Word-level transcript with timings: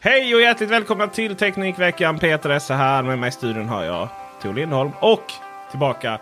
Hej 0.00 0.34
och 0.34 0.40
hjärtligt 0.40 0.70
välkomna 0.70 1.06
till 1.06 1.36
Teknikveckan. 1.36 2.18
Peter 2.18 2.50
Esse 2.50 2.74
här. 2.74 3.02
Med 3.02 3.18
mig 3.18 3.28
i 3.28 3.32
studion 3.32 3.68
har 3.68 3.84
jag 3.84 4.08
Tor 4.42 4.54
Lindholm 4.54 4.90
och 5.00 5.32
tillbaka 5.70 6.18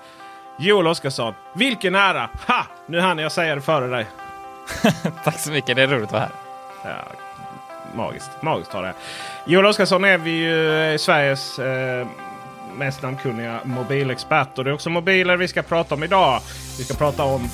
Joel 0.59 0.87
Oscarsson. 0.87 1.34
Vilken 1.55 1.95
ära! 1.95 2.31
Ha! 2.47 2.67
Nu 2.87 3.01
hann 3.01 3.19
jag 3.19 3.33
säga 3.33 3.55
det 3.55 3.61
före 3.61 3.87
dig. 3.87 4.07
Tack 5.25 5.39
så 5.39 5.51
mycket, 5.51 5.77
det 5.77 5.83
är 5.83 5.87
roligt 5.87 6.05
att 6.05 6.12
vara 6.12 6.23
här. 6.23 6.31
Ja, 6.84 6.97
magiskt. 7.95 8.31
Magiskt 8.43 8.73
har 8.73 8.83
det. 8.83 8.93
Joel 9.47 9.67
Oscarsson 9.67 10.05
är 10.05 10.19
vi 10.19 10.31
ju 10.31 10.98
Sveriges 10.98 11.59
eh, 11.59 12.06
mest 12.77 13.03
namnkunniga 13.03 13.61
mobilexpert. 13.65 14.59
Och 14.59 14.65
det 14.65 14.70
är 14.70 14.75
också 14.75 14.91
mobiler 14.91 15.37
vi 15.37 15.48
ska 15.48 15.62
prata 15.62 15.95
om 15.95 16.03
idag. 16.03 16.41
Vi 16.79 16.84
ska 16.84 16.95
prata 16.95 17.25
om 17.25 17.48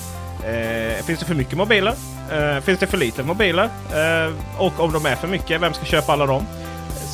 eh, 0.45 1.05
Finns 1.05 1.21
det 1.21 1.27
för 1.27 1.35
mycket 1.35 1.57
mobiler? 1.59 1.95
Eh, 2.33 2.61
finns 2.61 2.79
det 2.79 2.87
för 2.87 2.99
lite 2.99 3.23
mobiler? 3.23 3.65
Eh, 3.65 4.33
och 4.59 4.81
om 4.81 4.93
de 4.93 5.07
är 5.07 5.17
för 5.17 5.29
mycket, 5.29 5.61
vem 5.61 5.75
ska 5.75 5.85
köpa 5.85 6.13
alla 6.13 6.27
dem? 6.27 6.47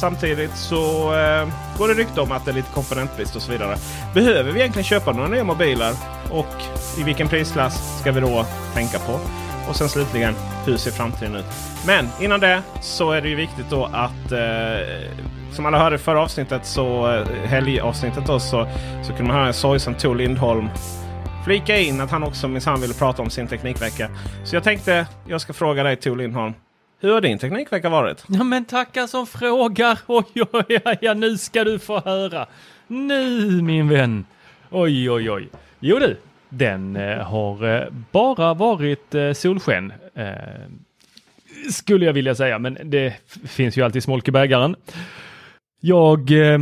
Samtidigt 0.00 0.56
så 0.56 1.14
eh, 1.14 1.48
går 1.78 1.88
det 1.88 1.94
rykte 1.94 2.20
om 2.20 2.32
att 2.32 2.44
det 2.44 2.50
är 2.50 2.54
lite 2.54 2.72
komponentbrist 2.74 3.36
och 3.36 3.42
så 3.42 3.52
vidare. 3.52 3.76
Behöver 4.14 4.52
vi 4.52 4.60
egentligen 4.60 4.84
köpa 4.84 5.12
några 5.12 5.28
nya 5.28 5.44
mobiler? 5.44 5.92
Och 6.30 6.54
i 6.98 7.02
vilken 7.02 7.28
prisklass 7.28 8.00
ska 8.00 8.12
vi 8.12 8.20
då 8.20 8.46
tänka 8.74 8.98
på? 8.98 9.20
Och 9.68 9.76
sen 9.76 9.88
slutligen, 9.88 10.34
hur 10.66 10.76
ser 10.76 10.90
framtiden 10.90 11.36
ut? 11.36 11.44
Men 11.86 12.08
innan 12.20 12.40
det 12.40 12.62
så 12.80 13.12
är 13.12 13.20
det 13.20 13.28
ju 13.28 13.34
viktigt 13.34 13.70
då 13.70 13.84
att 13.84 14.32
eh, 14.32 15.18
som 15.52 15.66
alla 15.66 15.78
hörde 15.78 15.96
i 15.96 15.98
förra 15.98 16.20
avsnittet, 16.20 16.66
så 16.66 17.12
eh, 17.12 17.26
helgavsnittet 17.44 18.26
då, 18.26 18.40
så, 18.40 18.66
så 19.02 19.12
kunde 19.12 19.22
man 19.22 19.36
höra 19.36 19.46
en 19.46 19.54
sorgsen 19.54 19.94
Tor 19.94 20.14
Lindholm 20.14 20.68
flika 21.48 21.78
in 21.78 22.00
att 22.00 22.10
han 22.10 22.22
också 22.22 22.48
minsann 22.48 22.80
ville 22.80 22.94
prata 22.94 23.22
om 23.22 23.30
sin 23.30 23.46
teknikvecka. 23.46 24.10
Så 24.44 24.56
jag 24.56 24.64
tänkte 24.64 25.06
jag 25.28 25.40
ska 25.40 25.52
fråga 25.52 25.82
dig 25.82 25.96
Tor 25.96 26.16
Lindholm. 26.16 26.54
Hur 27.00 27.12
har 27.12 27.20
din 27.20 27.38
teknikvecka 27.38 27.88
varit? 27.88 28.24
Ja 28.28 28.44
men 28.44 28.64
tackar 28.64 29.06
som 29.06 29.26
frågar. 29.26 29.98
Oj, 30.06 30.24
oj, 30.34 30.80
oj, 30.84 30.98
ja, 31.00 31.14
nu 31.14 31.38
ska 31.38 31.64
du 31.64 31.78
få 31.78 32.00
höra. 32.00 32.46
Nu 32.86 33.62
min 33.62 33.88
vän. 33.88 34.26
Oj, 34.70 35.10
oj, 35.10 35.30
oj. 35.30 35.48
Jo 35.80 35.98
du, 35.98 36.16
den 36.48 36.96
eh, 36.96 37.18
har 37.18 37.76
eh, 37.76 37.88
bara 38.12 38.54
varit 38.54 39.14
eh, 39.14 39.32
solsken. 39.32 39.92
Eh, 40.14 40.32
skulle 41.70 42.06
jag 42.06 42.12
vilja 42.12 42.34
säga, 42.34 42.58
men 42.58 42.78
det 42.84 43.14
finns 43.46 43.78
ju 43.78 43.82
alltid 43.82 44.02
smolk 44.02 44.28
i 44.28 44.30
bägaren. 44.30 44.76
Jag 45.80 46.52
eh, 46.52 46.58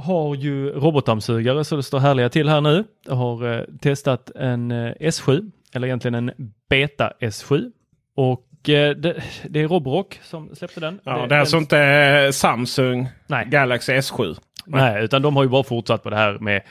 har 0.00 0.34
ju 0.34 0.70
robotdammsugare 0.70 1.64
så 1.64 1.76
det 1.76 1.82
står 1.82 1.98
härliga 1.98 2.28
till 2.28 2.48
här 2.48 2.60
nu. 2.60 2.84
Jag 3.06 3.14
har 3.14 3.58
eh, 3.58 3.64
testat 3.80 4.30
en 4.30 4.70
eh, 4.70 4.92
S7, 5.00 5.50
eller 5.72 5.86
egentligen 5.86 6.14
en 6.14 6.52
Beta 6.68 7.12
S7. 7.20 7.70
Och 8.14 8.68
eh, 8.68 8.96
det, 8.96 9.22
det 9.48 9.60
är 9.60 9.68
Roborock 9.68 10.20
som 10.22 10.56
släppte 10.56 10.80
den. 10.80 11.00
Ja, 11.04 11.26
det 11.26 11.34
är 11.34 11.40
alltså 11.40 11.56
inte 11.56 11.78
eh, 11.78 12.30
Samsung 12.30 13.08
Nej. 13.26 13.46
Galaxy 13.46 13.92
S7? 13.92 14.36
Nej, 14.66 15.04
utan 15.04 15.22
de 15.22 15.36
har 15.36 15.42
ju 15.42 15.48
bara 15.48 15.62
fortsatt 15.62 16.02
på 16.02 16.10
det 16.10 16.16
här 16.16 16.38
med 16.38 16.62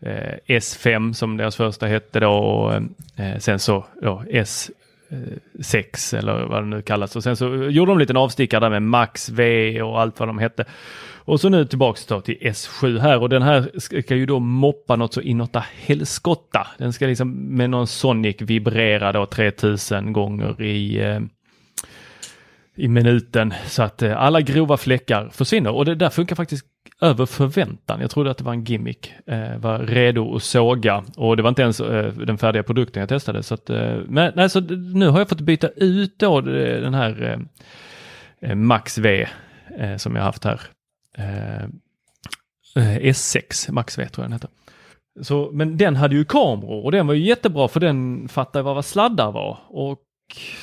eh, 0.00 0.56
S5 0.58 1.12
som 1.12 1.36
deras 1.36 1.56
första 1.56 1.86
hette 1.86 2.20
då 2.20 2.30
och 2.30 2.74
eh, 3.16 3.38
sen 3.38 3.58
så 3.58 3.84
då, 4.02 4.24
S6 4.28 6.18
eller 6.18 6.42
vad 6.42 6.62
det 6.62 6.66
nu 6.66 6.82
kallas. 6.82 7.16
Och 7.16 7.22
sen 7.22 7.36
så 7.36 7.46
gjorde 7.46 7.90
de 7.90 7.92
en 7.92 7.98
liten 7.98 8.16
avstickare 8.16 8.60
där 8.60 8.70
med 8.70 8.82
Max 8.82 9.28
V 9.28 9.82
och 9.82 10.00
allt 10.00 10.20
vad 10.20 10.28
de 10.28 10.38
hette. 10.38 10.64
Och 11.24 11.40
så 11.40 11.48
nu 11.48 11.64
tillbaks 11.64 12.06
då 12.06 12.20
till 12.20 12.38
S7 12.40 12.98
här 12.98 13.22
och 13.22 13.28
den 13.28 13.42
här 13.42 13.70
ska 14.02 14.14
ju 14.14 14.26
då 14.26 14.38
moppa 14.38 14.96
något 14.96 15.14
så 15.14 15.20
inåt 15.20 15.56
helskotta. 15.56 16.66
Den 16.78 16.92
ska 16.92 17.06
liksom 17.06 17.56
med 17.56 17.70
någon 17.70 17.86
Sonic 17.86 18.36
vibrera 18.40 19.12
då 19.12 19.26
3000 19.26 20.12
gånger 20.12 20.62
i 20.62 21.00
eh, 21.00 21.20
i 22.74 22.88
minuten 22.88 23.54
så 23.66 23.82
att 23.82 24.02
eh, 24.02 24.22
alla 24.22 24.40
grova 24.40 24.76
fläckar 24.76 25.28
försvinner 25.32 25.74
och 25.74 25.84
det 25.84 25.94
där 25.94 26.10
funkar 26.10 26.36
faktiskt 26.36 26.66
över 27.00 27.26
förväntan. 27.26 28.00
Jag 28.00 28.10
trodde 28.10 28.30
att 28.30 28.38
det 28.38 28.44
var 28.44 28.52
en 28.52 28.64
gimmick. 28.64 29.12
Eh, 29.26 29.58
var 29.58 29.78
redo 29.78 30.34
att 30.36 30.42
såga 30.42 31.04
och 31.16 31.36
det 31.36 31.42
var 31.42 31.48
inte 31.48 31.62
ens 31.62 31.80
eh, 31.80 32.12
den 32.12 32.38
färdiga 32.38 32.62
produkten 32.62 33.00
jag 33.00 33.08
testade. 33.08 33.42
Så 33.42 33.54
att, 33.54 33.70
eh, 33.70 33.96
men 34.06 34.32
nej, 34.36 34.50
så 34.50 34.60
nu 34.94 35.08
har 35.08 35.18
jag 35.18 35.28
fått 35.28 35.40
byta 35.40 35.68
ut 35.68 36.18
då 36.18 36.38
eh, 36.38 36.80
den 36.80 36.94
här 36.94 37.22
eh, 38.40 38.50
eh, 38.50 38.56
Max 38.56 38.98
V 38.98 39.26
eh, 39.78 39.96
som 39.96 40.16
jag 40.16 40.22
haft 40.22 40.44
här. 40.44 40.60
Eh, 41.18 41.62
eh 42.76 42.98
S6 42.98 43.72
Max 43.72 43.98
V 43.98 44.08
tror 44.08 44.24
jag 44.24 44.30
den 44.30 44.32
heter. 44.32 44.50
Så, 45.20 45.50
men 45.52 45.76
den 45.76 45.96
hade 45.96 46.14
ju 46.14 46.24
kameror 46.24 46.84
och 46.84 46.92
den 46.92 47.06
var 47.06 47.14
ju 47.14 47.24
jättebra 47.24 47.68
för 47.68 47.80
den 47.80 48.28
fattade 48.28 48.62
vad 48.62 48.84
sladdar 48.84 49.32
var. 49.32 49.58
Och 49.68 49.98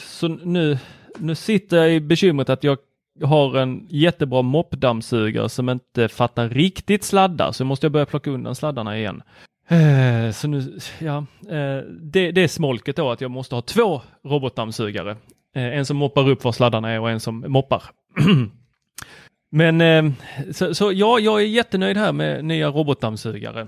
så 0.08 0.28
nu, 0.28 0.78
nu 1.18 1.36
sitter 1.36 1.78
jag 1.78 1.94
i 1.94 2.00
bekymret 2.00 2.50
att 2.50 2.64
jag 2.64 2.78
har 3.24 3.58
en 3.58 3.88
jättebra 3.90 4.42
moppdammsugare 4.42 5.50
som 5.50 5.70
inte 5.70 6.08
fattar 6.08 6.50
riktigt 6.50 7.04
sladdar 7.04 7.52
så 7.52 7.66
måste 7.66 7.86
jag 7.86 7.92
börja 7.92 8.06
plocka 8.06 8.32
undan 8.32 8.56
sladdarna 8.56 8.98
igen. 8.98 9.22
Eh, 9.68 10.32
så 10.32 10.48
nu, 10.48 10.80
ja, 11.00 11.18
eh, 11.50 11.84
det, 12.02 12.32
det 12.32 12.42
är 12.42 12.48
smolket 12.48 12.96
då 12.96 13.12
att 13.12 13.22
jag 13.22 13.32
måste 13.32 13.56
ha 13.56 13.62
två 13.62 14.02
robotdammsugare. 14.24 15.12
Eh, 15.56 15.78
en 15.78 15.86
som 15.86 15.98
moppar 15.98 16.30
upp 16.30 16.44
var 16.44 16.52
sladdarna 16.52 16.92
är 16.92 17.00
och 17.00 17.10
en 17.10 17.20
som 17.20 17.46
moppar. 17.48 17.84
Men 19.52 19.82
eh, 19.82 20.12
så, 20.52 20.76
så 20.76 20.92
ja, 20.94 21.20
jag 21.20 21.42
är 21.42 21.46
jättenöjd 21.46 21.98
här 21.98 22.12
med 22.12 22.46
nya 22.46 22.68
robotdammsugare. 22.70 23.68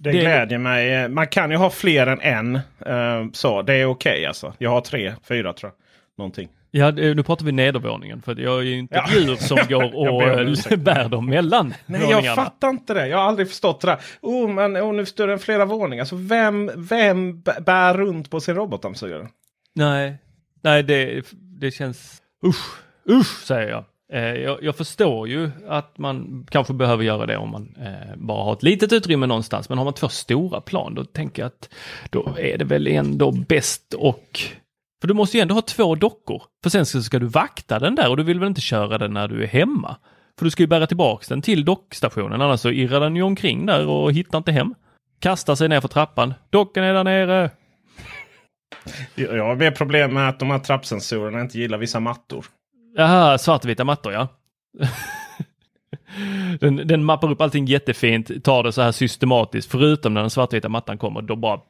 Det, 0.00 0.10
Det- 0.12 0.18
glädjer 0.18 0.58
mig. 0.58 1.08
Man 1.08 1.26
kan 1.26 1.50
ju 1.50 1.56
ha 1.56 1.70
fler 1.70 2.06
än 2.06 2.20
en. 2.20 2.56
eh, 2.86 3.30
så 3.32 3.62
det 3.62 3.74
är 3.74 3.86
okej 3.86 4.26
alltså. 4.26 4.54
Jag 4.58 4.70
har 4.70 4.80
tre, 4.80 5.14
fyra 5.28 5.52
tror 5.52 5.70
jag. 5.72 5.76
Någonting. 6.18 6.48
Ja, 6.70 6.90
nu 6.90 7.22
pratar 7.22 7.44
vi 7.46 7.52
nedervåningen 7.52 8.22
för 8.22 8.40
jag 8.40 8.58
är 8.58 8.62
ju 8.62 8.78
inte 8.78 8.94
Ja. 8.94 9.18
djur 9.20 9.36
som 9.36 9.56
går 9.68 9.82
Jag 9.84 9.94
och 10.14 10.22
eh, 10.22 10.78
bär 10.78 11.08
dem 11.08 11.26
mellan 11.26 11.74
Nej, 11.86 12.00
jag 12.10 12.34
fattar 12.34 12.68
inte 12.70 12.94
det. 12.94 13.08
Jag 13.08 13.18
har 13.18 13.24
aldrig 13.24 13.48
förstått 13.48 13.80
det 13.80 13.86
där. 13.86 13.98
Oh, 14.20 14.48
men 14.48 14.76
oh, 14.76 14.94
nu 14.94 15.06
står 15.06 15.26
den 15.26 15.38
flera 15.38 15.64
våningar. 15.64 16.04
Så 16.04 16.16
vem, 16.16 16.70
vem 16.76 17.40
bär 17.42 17.94
runt 17.94 18.30
på 18.30 18.40
sin 18.40 18.54
robotdammsugare? 18.54 19.28
Nej, 19.74 20.14
nej 20.62 20.82
det, 20.82 21.22
det 21.60 21.70
känns... 21.70 22.22
Usch, 22.46 22.78
usch 23.10 23.42
säger 23.44 23.68
jag. 23.70 23.84
Eh, 24.12 24.20
jag. 24.20 24.62
Jag 24.62 24.76
förstår 24.76 25.28
ju 25.28 25.50
att 25.68 25.98
man 25.98 26.46
kanske 26.50 26.72
behöver 26.72 27.04
göra 27.04 27.26
det 27.26 27.36
om 27.36 27.50
man 27.50 27.74
eh, 27.80 28.16
bara 28.16 28.44
har 28.44 28.52
ett 28.52 28.62
litet 28.62 28.92
utrymme 28.92 29.26
någonstans. 29.26 29.68
Men 29.68 29.78
har 29.78 29.84
man 29.84 29.94
två 29.94 30.08
stora 30.08 30.60
plan 30.60 30.94
då 30.94 31.04
tänker 31.04 31.42
jag 31.42 31.46
att 31.46 31.68
då 32.10 32.36
är 32.38 32.58
det 32.58 32.64
väl 32.64 32.86
ändå 32.86 33.30
bäst 33.30 33.94
och... 33.94 34.40
För 35.00 35.08
du 35.08 35.14
måste 35.14 35.36
ju 35.36 35.40
ändå 35.40 35.54
ha 35.54 35.62
två 35.62 35.94
dockor. 35.94 36.42
För 36.62 36.70
sen 36.70 36.86
ska 36.86 37.18
du 37.18 37.26
vakta 37.26 37.78
den 37.78 37.94
där 37.94 38.10
och 38.10 38.16
du 38.16 38.22
vill 38.22 38.38
väl 38.38 38.48
inte 38.48 38.60
köra 38.60 38.98
den 38.98 39.12
när 39.12 39.28
du 39.28 39.42
är 39.42 39.46
hemma? 39.46 39.96
För 40.38 40.44
du 40.44 40.50
ska 40.50 40.62
ju 40.62 40.66
bära 40.66 40.86
tillbaks 40.86 41.28
den 41.28 41.42
till 41.42 41.64
dockstationen 41.64 42.42
annars 42.42 42.60
så 42.60 42.70
irrar 42.70 43.00
den 43.00 43.16
ju 43.16 43.22
omkring 43.22 43.66
där 43.66 43.86
och 43.86 44.12
hittar 44.12 44.38
inte 44.38 44.52
hem. 44.52 44.74
Kastar 45.18 45.54
sig 45.54 45.68
ner 45.68 45.80
för 45.80 45.88
trappan. 45.88 46.34
Dockan 46.50 46.84
är 46.84 46.94
där 46.94 47.04
nere. 47.04 47.50
Jag 49.14 49.44
har 49.44 49.56
mer 49.56 49.70
problem 49.70 50.14
med 50.14 50.28
att 50.28 50.38
de 50.38 50.50
här 50.50 50.58
trappsensorerna 50.58 51.40
inte 51.40 51.58
gillar 51.58 51.78
vissa 51.78 52.00
mattor. 52.00 52.46
Jaha, 52.96 53.38
svartvita 53.38 53.84
mattor 53.84 54.12
ja. 54.12 54.28
den, 56.60 56.76
den 56.76 57.04
mappar 57.04 57.30
upp 57.30 57.40
allting 57.40 57.66
jättefint, 57.66 58.44
tar 58.44 58.62
det 58.62 58.72
så 58.72 58.82
här 58.82 58.92
systematiskt, 58.92 59.70
förutom 59.70 60.14
när 60.14 60.20
den 60.20 60.30
svartvita 60.30 60.68
mattan 60.68 60.98
kommer, 60.98 61.22
då 61.22 61.36
bara... 61.36 61.60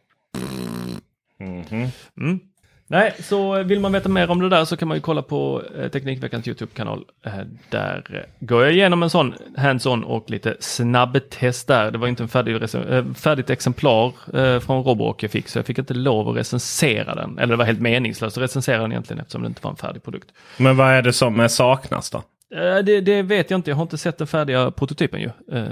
Mhm. 1.38 1.88
Mm. 2.20 2.40
Nej, 2.88 3.14
så 3.18 3.62
vill 3.62 3.80
man 3.80 3.92
veta 3.92 4.08
mer 4.08 4.30
om 4.30 4.40
det 4.40 4.48
där 4.48 4.64
så 4.64 4.76
kan 4.76 4.88
man 4.88 4.96
ju 4.96 5.00
kolla 5.00 5.22
på 5.22 5.62
eh, 5.78 5.88
Teknikveckans 5.88 6.48
YouTube-kanal. 6.48 7.04
Eh, 7.24 7.32
där 7.70 8.26
går 8.40 8.64
jag 8.64 8.72
igenom 8.72 9.02
en 9.02 9.10
sån 9.10 9.34
hands-on 9.56 10.04
och 10.04 10.30
lite 10.30 10.56
snabbtest 10.60 11.68
där. 11.68 11.90
Det 11.90 11.98
var 11.98 12.08
inte 12.08 12.22
en 12.22 12.28
färdig 12.28 12.74
eh, 12.74 13.04
färdigt 13.14 13.50
exemplar 13.50 14.12
från 14.60 14.84
Roborock 14.84 15.22
jag 15.22 15.30
fick 15.30 15.48
så 15.48 15.58
jag 15.58 15.66
fick 15.66 15.78
inte 15.78 15.94
lov 15.94 16.28
att 16.28 16.36
recensera 16.36 17.14
den. 17.14 17.38
Eller 17.38 17.52
det 17.52 17.56
var 17.56 17.64
helt 17.64 17.80
meningslöst 17.80 18.36
att 18.36 18.42
recensera 18.42 18.82
den 18.82 18.92
egentligen 18.92 19.20
eftersom 19.20 19.42
det 19.42 19.48
inte 19.48 19.62
var 19.62 19.70
en 19.70 19.76
färdig 19.76 20.02
produkt. 20.02 20.28
Men 20.56 20.76
vad 20.76 20.90
är 20.90 21.02
det 21.02 21.12
som 21.12 21.48
saknas 21.48 22.10
då? 22.10 22.22
Det, 22.84 23.00
det 23.00 23.22
vet 23.22 23.50
jag 23.50 23.58
inte, 23.58 23.70
jag 23.70 23.76
har 23.76 23.82
inte 23.82 23.98
sett 23.98 24.18
den 24.18 24.26
färdiga 24.26 24.70
prototypen 24.70 25.20
ju. 25.20 25.30
Eh, 25.52 25.66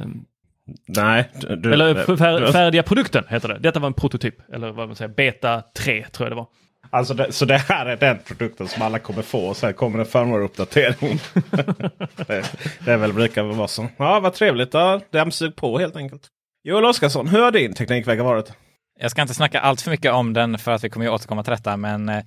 Nej. 0.87 1.31
Du, 1.59 1.73
Eller 1.73 2.17
fär, 2.17 2.53
färdiga 2.53 2.83
produkten 2.83 3.25
heter 3.29 3.49
det. 3.49 3.59
Detta 3.59 3.81
var 3.81 3.87
en 3.87 3.95
prototyp, 3.95 4.53
eller 4.53 4.73
vad 4.73 4.87
man 4.87 4.97
säger, 4.97 5.15
beta 5.15 5.63
3 5.77 6.05
tror 6.13 6.27
jag 6.27 6.33
det 6.33 6.37
var. 6.37 6.47
Alltså 6.95 7.15
det, 7.15 7.33
så 7.33 7.45
det 7.45 7.59
här 7.59 7.87
är 7.87 7.97
den 7.97 8.19
produkten 8.19 8.69
som 8.69 8.83
alla 8.83 8.99
kommer 8.99 9.23
få 9.23 9.47
och 9.47 9.57
sen 9.57 9.75
kommer 9.75 9.99
en 9.99 10.05
firmware-uppdatering. 10.05 11.21
det, 12.27 12.45
det 12.85 12.93
är 12.93 12.97
väl 12.97 13.13
brukar 13.13 13.43
vara 13.43 13.69
så. 13.69 13.89
Ja, 13.97 14.21
vad 14.21 14.35
trevligt. 14.35 14.75
Ja, 14.75 15.01
Dammsug 15.11 15.57
på 15.57 15.79
helt 15.79 15.97
enkelt. 15.97 16.23
Joel 16.65 16.85
Oscarsson, 16.85 17.29
hur 17.29 17.43
har 17.43 17.51
din 17.51 17.75
teknikvecka 17.75 18.23
varit? 18.23 18.53
Jag 19.01 19.11
ska 19.11 19.23
inte 19.23 19.35
snacka 19.35 19.61
allt 19.61 19.81
för 19.81 19.91
mycket 19.91 20.13
om 20.13 20.33
den 20.33 20.59
för 20.59 20.73
att 20.73 20.85
vi 20.85 20.91
kommer 20.91 21.07
ju 21.07 21.13
återkomma 21.13 21.43
till 21.43 21.51
detta, 21.51 21.77
men 21.77 22.09
eh, 22.09 22.25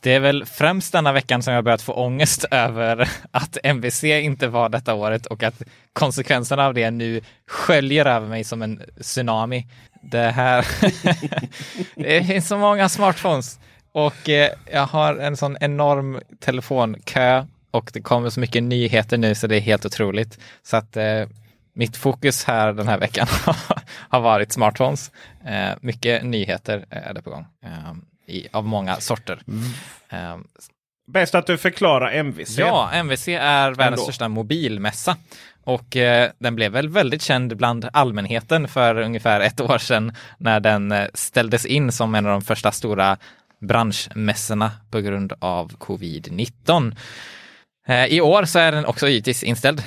det 0.00 0.14
är 0.14 0.20
väl 0.20 0.44
främst 0.44 0.92
denna 0.92 1.12
veckan 1.12 1.42
som 1.42 1.54
jag 1.54 1.64
börjat 1.64 1.82
få 1.82 1.92
ångest 1.92 2.44
över 2.50 3.08
att 3.30 3.58
MVC 3.62 4.04
inte 4.04 4.48
var 4.48 4.68
detta 4.68 4.94
året 4.94 5.26
och 5.26 5.42
att 5.42 5.62
konsekvenserna 5.92 6.66
av 6.66 6.74
det 6.74 6.90
nu 6.90 7.20
sköljer 7.46 8.06
över 8.06 8.28
mig 8.28 8.44
som 8.44 8.62
en 8.62 8.82
tsunami. 9.00 9.66
Det 10.02 10.30
här, 10.30 10.66
det 12.02 12.24
finns 12.24 12.48
så 12.48 12.58
många 12.58 12.88
smartphones 12.88 13.58
och 13.92 14.28
eh, 14.28 14.50
jag 14.72 14.86
har 14.86 15.16
en 15.16 15.36
sån 15.36 15.56
enorm 15.60 16.20
telefonkö 16.40 17.44
och 17.70 17.90
det 17.94 18.00
kommer 18.00 18.30
så 18.30 18.40
mycket 18.40 18.62
nyheter 18.62 19.18
nu 19.18 19.34
så 19.34 19.46
det 19.46 19.56
är 19.56 19.60
helt 19.60 19.86
otroligt. 19.86 20.38
Så 20.62 20.76
att 20.76 20.96
eh, 20.96 21.26
mitt 21.74 21.96
fokus 21.96 22.44
här 22.44 22.72
den 22.72 22.88
här 22.88 22.98
veckan 22.98 23.26
har 24.08 24.20
varit 24.20 24.52
smartphones. 24.52 25.10
Eh, 25.46 25.70
mycket 25.80 26.24
nyheter 26.24 26.84
är 26.90 27.14
det 27.14 27.22
på 27.22 27.30
gång 27.30 27.46
eh, 27.64 27.92
i, 28.34 28.48
av 28.52 28.64
många 28.64 28.96
sorter. 28.96 29.42
Eh, 30.10 30.36
Bäst 31.12 31.34
att 31.34 31.46
du 31.46 31.58
förklarar 31.58 32.10
MVC. 32.12 32.58
Ja, 32.58 32.90
MVC 32.92 33.28
är 33.28 33.70
världens 33.70 33.80
Ändå. 33.80 34.02
största 34.02 34.28
mobilmässa. 34.28 35.16
Och 35.64 35.96
eh, 35.96 36.30
den 36.38 36.56
blev 36.56 36.72
väl 36.72 36.88
väldigt 36.88 37.22
känd 37.22 37.56
bland 37.56 37.88
allmänheten 37.92 38.68
för 38.68 38.94
ungefär 38.98 39.40
ett 39.40 39.60
år 39.60 39.78
sedan 39.78 40.12
när 40.38 40.60
den 40.60 40.92
eh, 40.92 41.06
ställdes 41.14 41.66
in 41.66 41.92
som 41.92 42.14
en 42.14 42.26
av 42.26 42.32
de 42.32 42.42
första 42.42 42.72
stora 42.72 43.16
branschmässorna 43.60 44.70
på 44.90 45.00
grund 45.00 45.32
av 45.38 45.70
covid-19. 45.70 46.96
Eh, 47.88 48.06
I 48.06 48.20
år 48.20 48.44
så 48.44 48.58
är 48.58 48.72
den 48.72 48.86
också 48.86 49.08
givetvis 49.08 49.42
inställd, 49.42 49.82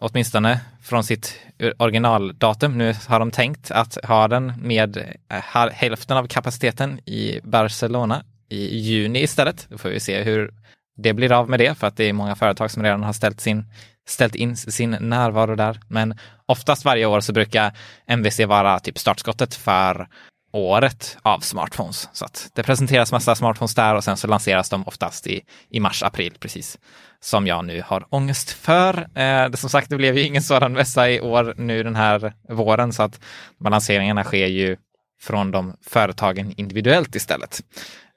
åtminstone 0.00 0.60
från 0.82 1.04
sitt 1.04 1.40
originaldatum. 1.76 2.78
Nu 2.78 2.94
har 3.08 3.18
de 3.20 3.30
tänkt 3.30 3.70
att 3.70 3.98
ha 4.04 4.28
den 4.28 4.52
med 4.62 4.96
eh, 5.28 5.70
hälften 5.72 6.16
av 6.16 6.26
kapaciteten 6.26 6.98
i 6.98 7.40
Barcelona 7.42 8.24
i 8.48 8.78
juni 8.78 9.22
istället. 9.22 9.66
Då 9.70 9.78
får 9.78 9.88
vi 9.88 10.00
se 10.00 10.22
hur 10.22 10.54
det 10.96 11.12
blir 11.12 11.32
av 11.32 11.50
med 11.50 11.60
det, 11.60 11.74
för 11.74 11.86
att 11.86 11.96
det 11.96 12.04
är 12.04 12.12
många 12.12 12.36
företag 12.36 12.70
som 12.70 12.82
redan 12.82 13.02
har 13.02 13.12
ställt, 13.12 13.40
sin, 13.40 13.64
ställt 14.08 14.34
in 14.34 14.56
sin 14.56 14.90
närvaro 14.90 15.54
där. 15.54 15.80
Men 15.88 16.18
oftast 16.46 16.84
varje 16.84 17.06
år 17.06 17.20
så 17.20 17.32
brukar 17.32 17.72
MVC 18.06 18.40
vara 18.40 18.80
typ 18.80 18.98
startskottet 18.98 19.54
för 19.54 20.08
året 20.52 21.16
av 21.22 21.40
smartphones. 21.40 22.08
Så 22.12 22.24
att 22.24 22.50
det 22.54 22.62
presenteras 22.62 23.12
massa 23.12 23.34
smartphones 23.34 23.74
där 23.74 23.94
och 23.94 24.04
sen 24.04 24.16
så 24.16 24.26
lanseras 24.26 24.70
de 24.70 24.86
oftast 24.86 25.26
i, 25.26 25.42
i 25.70 25.80
mars, 25.80 26.02
april, 26.02 26.34
precis 26.40 26.78
som 27.20 27.46
jag 27.46 27.64
nu 27.64 27.82
har 27.86 28.06
ångest 28.10 28.50
för. 28.50 28.98
Eh, 28.98 29.48
det, 29.48 29.56
som 29.56 29.70
sagt, 29.70 29.90
det 29.90 29.96
blev 29.96 30.16
ju 30.18 30.22
ingen 30.22 30.42
sådan 30.42 30.72
mässa 30.72 31.10
i 31.10 31.20
år 31.20 31.54
nu 31.56 31.82
den 31.82 31.96
här 31.96 32.32
våren 32.48 32.92
så 32.92 33.02
att 33.02 33.20
lanseringarna 33.64 34.24
sker 34.24 34.46
ju 34.46 34.76
från 35.20 35.50
de 35.50 35.76
företagen 35.82 36.54
individuellt 36.56 37.14
istället. 37.14 37.60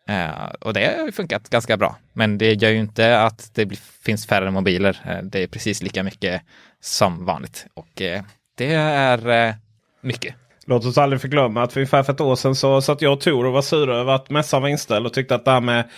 Eh, 0.07 0.45
och 0.59 0.73
det 0.73 0.95
har 0.97 1.05
ju 1.05 1.11
funkat 1.11 1.49
ganska 1.49 1.77
bra. 1.77 1.97
Men 2.13 2.37
det 2.37 2.53
gör 2.53 2.69
ju 2.69 2.79
inte 2.79 3.21
att 3.21 3.51
det 3.53 3.65
blir, 3.65 3.79
finns 4.03 4.25
färre 4.25 4.51
mobiler. 4.51 5.01
Eh, 5.05 5.23
det 5.23 5.43
är 5.43 5.47
precis 5.47 5.83
lika 5.83 6.03
mycket 6.03 6.41
som 6.81 7.25
vanligt. 7.25 7.65
Och 7.73 8.01
eh, 8.01 8.23
det 8.57 8.73
är 8.73 9.29
eh, 9.29 9.55
mycket. 10.01 10.35
Låt 10.67 10.85
oss 10.85 10.97
aldrig 10.97 11.21
förglömma 11.21 11.63
att 11.63 11.73
för 11.73 11.79
ungefär 11.79 12.03
för 12.03 12.13
ett 12.13 12.21
år 12.21 12.35
sedan 12.35 12.55
så 12.55 12.81
satt 12.81 13.01
jag 13.01 13.13
och 13.13 13.21
Tor 13.21 13.45
och 13.45 13.53
var 13.53 13.61
sura 13.61 13.97
över 13.97 14.13
att 14.13 14.29
mässan 14.29 14.61
var 14.61 14.69
inställd 14.69 15.05
och 15.05 15.13
tyckte 15.13 15.35
att 15.35 15.45
det 15.45 15.51
här 15.51 15.61
med 15.61 15.89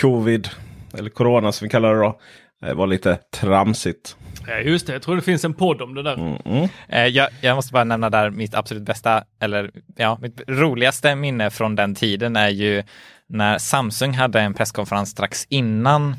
covid, 0.00 0.48
eller 0.98 1.10
corona 1.10 1.52
som 1.52 1.64
vi 1.64 1.70
kallar 1.70 1.94
det 1.94 2.00
då, 2.00 2.20
eh, 2.66 2.74
var 2.74 2.86
lite 2.86 3.18
tramsigt. 3.40 4.16
Ja, 4.46 4.58
just 4.58 4.86
det, 4.86 4.92
jag 4.92 5.02
tror 5.02 5.16
det 5.16 5.22
finns 5.22 5.44
en 5.44 5.54
podd 5.54 5.82
om 5.82 5.94
det 5.94 6.02
där. 6.02 6.38
Mm. 6.46 6.68
Eh, 6.88 7.06
jag, 7.06 7.28
jag 7.40 7.56
måste 7.56 7.72
bara 7.72 7.84
nämna 7.84 8.10
där 8.10 8.30
mitt 8.30 8.54
absolut 8.54 8.82
bästa, 8.82 9.24
eller 9.40 9.70
ja, 9.96 10.18
mitt 10.20 10.40
roligaste 10.48 11.14
minne 11.14 11.50
från 11.50 11.74
den 11.76 11.94
tiden 11.94 12.36
är 12.36 12.48
ju 12.48 12.82
när 13.28 13.58
Samsung 13.58 14.14
hade 14.14 14.40
en 14.40 14.54
presskonferens 14.54 15.10
strax 15.10 15.46
innan 15.48 16.16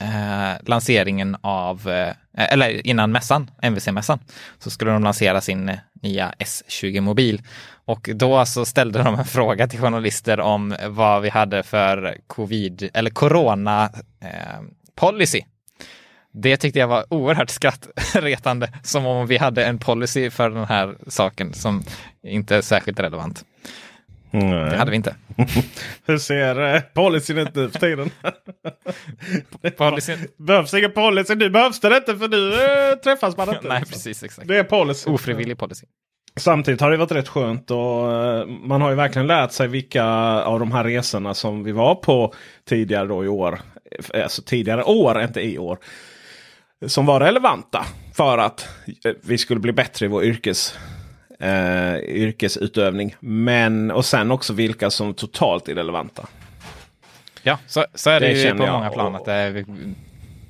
eh, 0.00 0.52
lanseringen 0.66 1.36
av, 1.40 1.88
eh, 1.88 2.12
Eh, 2.38 2.52
eller 2.52 2.86
innan 2.86 3.12
mässan, 3.12 3.50
MVC-mässan, 3.62 4.18
så 4.58 4.70
skulle 4.70 4.90
de 4.90 5.02
lansera 5.02 5.40
sin 5.40 5.68
eh, 5.68 5.78
nya 6.02 6.34
S20-mobil. 6.38 7.42
Och 7.86 8.08
då 8.14 8.46
så 8.46 8.64
ställde 8.64 9.02
de 9.02 9.14
en 9.14 9.24
fråga 9.24 9.68
till 9.68 9.80
journalister 9.80 10.40
om 10.40 10.76
vad 10.88 11.22
vi 11.22 11.28
hade 11.28 11.62
för 11.62 12.18
covid, 12.26 12.90
eller 12.94 13.10
corona 13.10 13.90
eh, 14.20 14.60
policy. 14.94 15.40
Det 16.32 16.56
tyckte 16.56 16.78
jag 16.78 16.88
var 16.88 17.04
oerhört 17.10 17.50
skrattretande, 17.50 18.68
som 18.82 19.06
om 19.06 19.26
vi 19.26 19.36
hade 19.36 19.64
en 19.64 19.78
policy 19.78 20.30
för 20.30 20.50
den 20.50 20.64
här 20.64 20.96
saken 21.08 21.52
som 21.52 21.82
inte 22.22 22.56
är 22.56 22.62
särskilt 22.62 23.00
relevant. 23.00 23.44
Det 24.40 24.76
hade 24.76 24.90
vi 24.90 24.96
inte. 24.96 25.16
Hur 26.06 26.18
ser 26.18 26.74
eh, 26.74 26.80
policyn 26.80 27.38
ut 27.38 27.54
nu 27.54 27.70
för 27.70 27.78
tiden? 27.78 28.10
Policyn... 29.76 30.18
behövs 30.36 30.74
ingen 30.74 30.92
policy. 30.92 31.34
Nu 31.34 31.50
behövs 31.50 31.80
det 31.80 31.96
inte 31.96 32.16
för 32.16 32.28
nu 32.28 32.54
eh, 32.54 32.96
träffas 32.98 33.36
man 33.36 33.48
inte. 33.54 33.68
Nej, 33.68 33.80
precis, 33.80 34.22
exakt. 34.22 34.48
Det 34.48 34.58
är 34.58 34.64
policy. 34.64 35.10
Ofrivillig 35.10 35.58
policy. 35.58 35.86
Samtidigt 36.36 36.80
har 36.80 36.90
det 36.90 36.96
varit 36.96 37.12
rätt 37.12 37.28
skönt 37.28 37.70
och 37.70 38.12
eh, 38.12 38.46
man 38.46 38.80
har 38.80 38.90
ju 38.90 38.96
verkligen 38.96 39.26
lärt 39.26 39.52
sig 39.52 39.68
vilka 39.68 40.04
av 40.42 40.60
de 40.60 40.72
här 40.72 40.84
resorna 40.84 41.34
som 41.34 41.64
vi 41.64 41.72
var 41.72 41.94
på 41.94 42.34
tidigare 42.68 43.06
då 43.06 43.24
i 43.24 43.28
år. 43.28 43.60
Alltså 44.14 44.42
tidigare 44.42 44.82
år, 44.82 45.22
inte 45.22 45.40
i 45.40 45.58
år. 45.58 45.78
Som 46.86 47.06
var 47.06 47.20
relevanta 47.20 47.86
för 48.14 48.38
att 48.38 48.68
eh, 49.04 49.12
vi 49.22 49.38
skulle 49.38 49.60
bli 49.60 49.72
bättre 49.72 50.06
i 50.06 50.08
vår 50.08 50.24
yrkes, 50.24 50.78
eh, 51.40 51.96
yrkesutövning. 51.98 53.16
Men 53.20 53.90
och 53.90 54.04
sen 54.04 54.30
också 54.30 54.52
vilka 54.52 54.90
som 54.90 55.14
totalt 55.14 55.68
är 55.68 55.74
relevanta. 55.74 56.26
Ja, 57.42 57.58
så, 57.66 57.84
så 57.94 58.10
är 58.10 58.20
det, 58.20 58.26
Det 58.26 58.42
ju 58.42 58.50
på 58.50 58.66
många 58.66 58.90
plan 58.90 59.14
att 59.14 59.24
det 59.24 59.32
är 59.32 59.64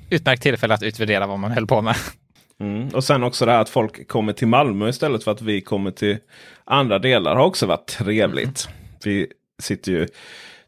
utmärkt 0.09 0.41
tillfälle 0.41 0.73
att 0.73 0.83
utvärdera 0.83 1.27
vad 1.27 1.39
man 1.39 1.51
höll 1.51 1.67
på 1.67 1.81
med. 1.81 1.95
Mm. 2.59 2.87
Och 2.89 3.03
sen 3.03 3.23
också 3.23 3.45
det 3.45 3.51
här 3.51 3.61
att 3.61 3.69
folk 3.69 4.07
kommer 4.07 4.33
till 4.33 4.47
Malmö 4.47 4.89
istället 4.89 5.23
för 5.23 5.31
att 5.31 5.41
vi 5.41 5.61
kommer 5.61 5.91
till 5.91 6.17
andra 6.63 6.99
delar 6.99 7.35
har 7.35 7.45
också 7.45 7.65
varit 7.65 7.87
trevligt. 7.87 8.69
Vi 9.03 9.27
sitter 9.59 9.91
ju 9.91 10.07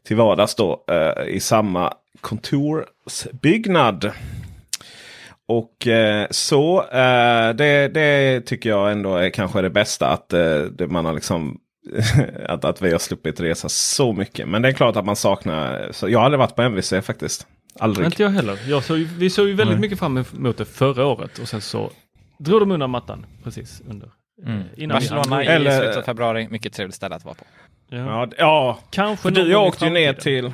till 0.02 0.16
vardags 0.16 0.54
då 0.54 0.84
eh, 0.90 1.28
i 1.28 1.40
samma 1.40 1.94
kontorsbyggnad. 2.20 4.12
Och 5.48 5.86
eh, 5.86 6.26
så 6.30 6.82
eh, 6.82 7.54
det, 7.54 7.88
det 7.88 8.40
tycker 8.40 8.70
jag 8.70 8.92
ändå 8.92 9.16
är 9.16 9.30
kanske 9.30 9.62
det 9.62 9.70
bästa 9.70 10.08
att 10.08 10.32
eh, 10.32 10.60
det, 10.60 10.86
man 10.86 11.04
har 11.04 11.12
liksom 11.12 11.58
att, 12.48 12.64
att 12.64 12.82
vi 12.82 12.92
har 12.92 12.98
sluppit 12.98 13.40
resa 13.40 13.68
så 13.68 14.12
mycket. 14.12 14.48
Men 14.48 14.62
det 14.62 14.68
är 14.68 14.72
klart 14.72 14.96
att 14.96 15.04
man 15.04 15.16
saknar. 15.16 15.88
Så 15.92 16.08
jag 16.08 16.18
har 16.18 16.24
aldrig 16.24 16.38
varit 16.38 16.56
på 16.56 16.62
MVC 16.62 16.92
faktiskt. 17.02 17.46
Aldrig. 17.80 18.06
Inte 18.06 18.22
jag 18.22 18.30
heller. 18.30 18.58
Jag 18.68 18.84
såg, 18.84 18.98
vi 18.98 19.30
såg 19.30 19.48
ju 19.48 19.54
väldigt 19.54 19.80
mycket 19.80 19.98
fram 19.98 20.24
emot 20.34 20.56
det 20.58 20.64
förra 20.64 21.06
året 21.06 21.38
och 21.38 21.48
sen 21.48 21.60
så 21.60 21.90
drog 22.38 22.60
de 22.60 22.70
undan 22.70 22.90
mattan 22.90 23.26
precis 23.44 23.82
under. 23.90 24.10
Mm. 24.46 24.58
eh, 24.58 24.64
Innan 24.76 24.94
Barcelona 24.94 25.38
vi 25.38 25.44
i 25.44 25.48
Eller- 25.48 25.78
slutet 25.80 25.96
av 25.96 26.02
februari, 26.02 26.48
mycket 26.50 26.72
trevligt 26.72 26.96
ställe 26.96 27.14
att 27.14 27.24
vara 27.24 27.34
på. 27.34 27.44
Ja. 27.90 27.96
Ja, 27.98 28.28
ja, 28.38 28.78
Kanske 28.90 29.22
För 29.22 29.30
du 29.30 29.50
jag 29.50 29.66
åkte 29.66 29.84
ju 29.84 29.90
ner 29.90 30.12
till... 30.12 30.52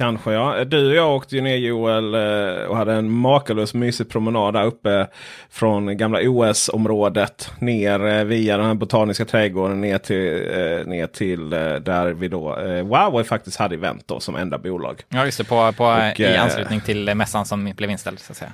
Kanske 0.00 0.32
ja. 0.32 0.64
Du 0.64 0.88
och 0.88 0.94
jag 0.94 1.16
åkte 1.16 1.36
ju 1.36 1.42
ner 1.42 1.56
Joel 1.56 2.14
eh, 2.14 2.64
och 2.64 2.76
hade 2.76 2.92
en 2.92 3.10
makalös 3.10 3.74
mysig 3.74 4.08
promenad 4.08 4.54
där 4.54 4.64
uppe. 4.64 5.06
Från 5.50 5.96
gamla 5.96 6.18
OS-området 6.22 7.52
ner 7.58 8.06
eh, 8.06 8.24
via 8.24 8.56
den 8.56 8.66
här 8.66 8.74
botaniska 8.74 9.24
trädgården 9.24 9.80
ner 9.80 9.98
till, 9.98 10.34
eh, 10.34 10.86
ner 10.86 11.06
till 11.06 11.50
där 11.50 12.12
vi 12.12 12.28
då 12.28 12.54
Huawei 12.54 13.24
faktiskt 13.24 13.56
hade 13.56 13.74
event 13.74 14.08
då 14.08 14.20
som 14.20 14.36
enda 14.36 14.58
bolag. 14.58 15.02
Ja, 15.08 15.24
just 15.24 15.38
det, 15.38 15.44
på, 15.44 15.72
på, 15.72 15.84
Och, 15.84 16.20
i 16.20 16.36
anslutning 16.36 16.80
till 16.80 17.14
mässan 17.14 17.46
som 17.46 17.72
blev 17.76 17.90
inställd, 17.90 18.20
så 18.20 18.32
att 18.32 18.36
säga. 18.36 18.52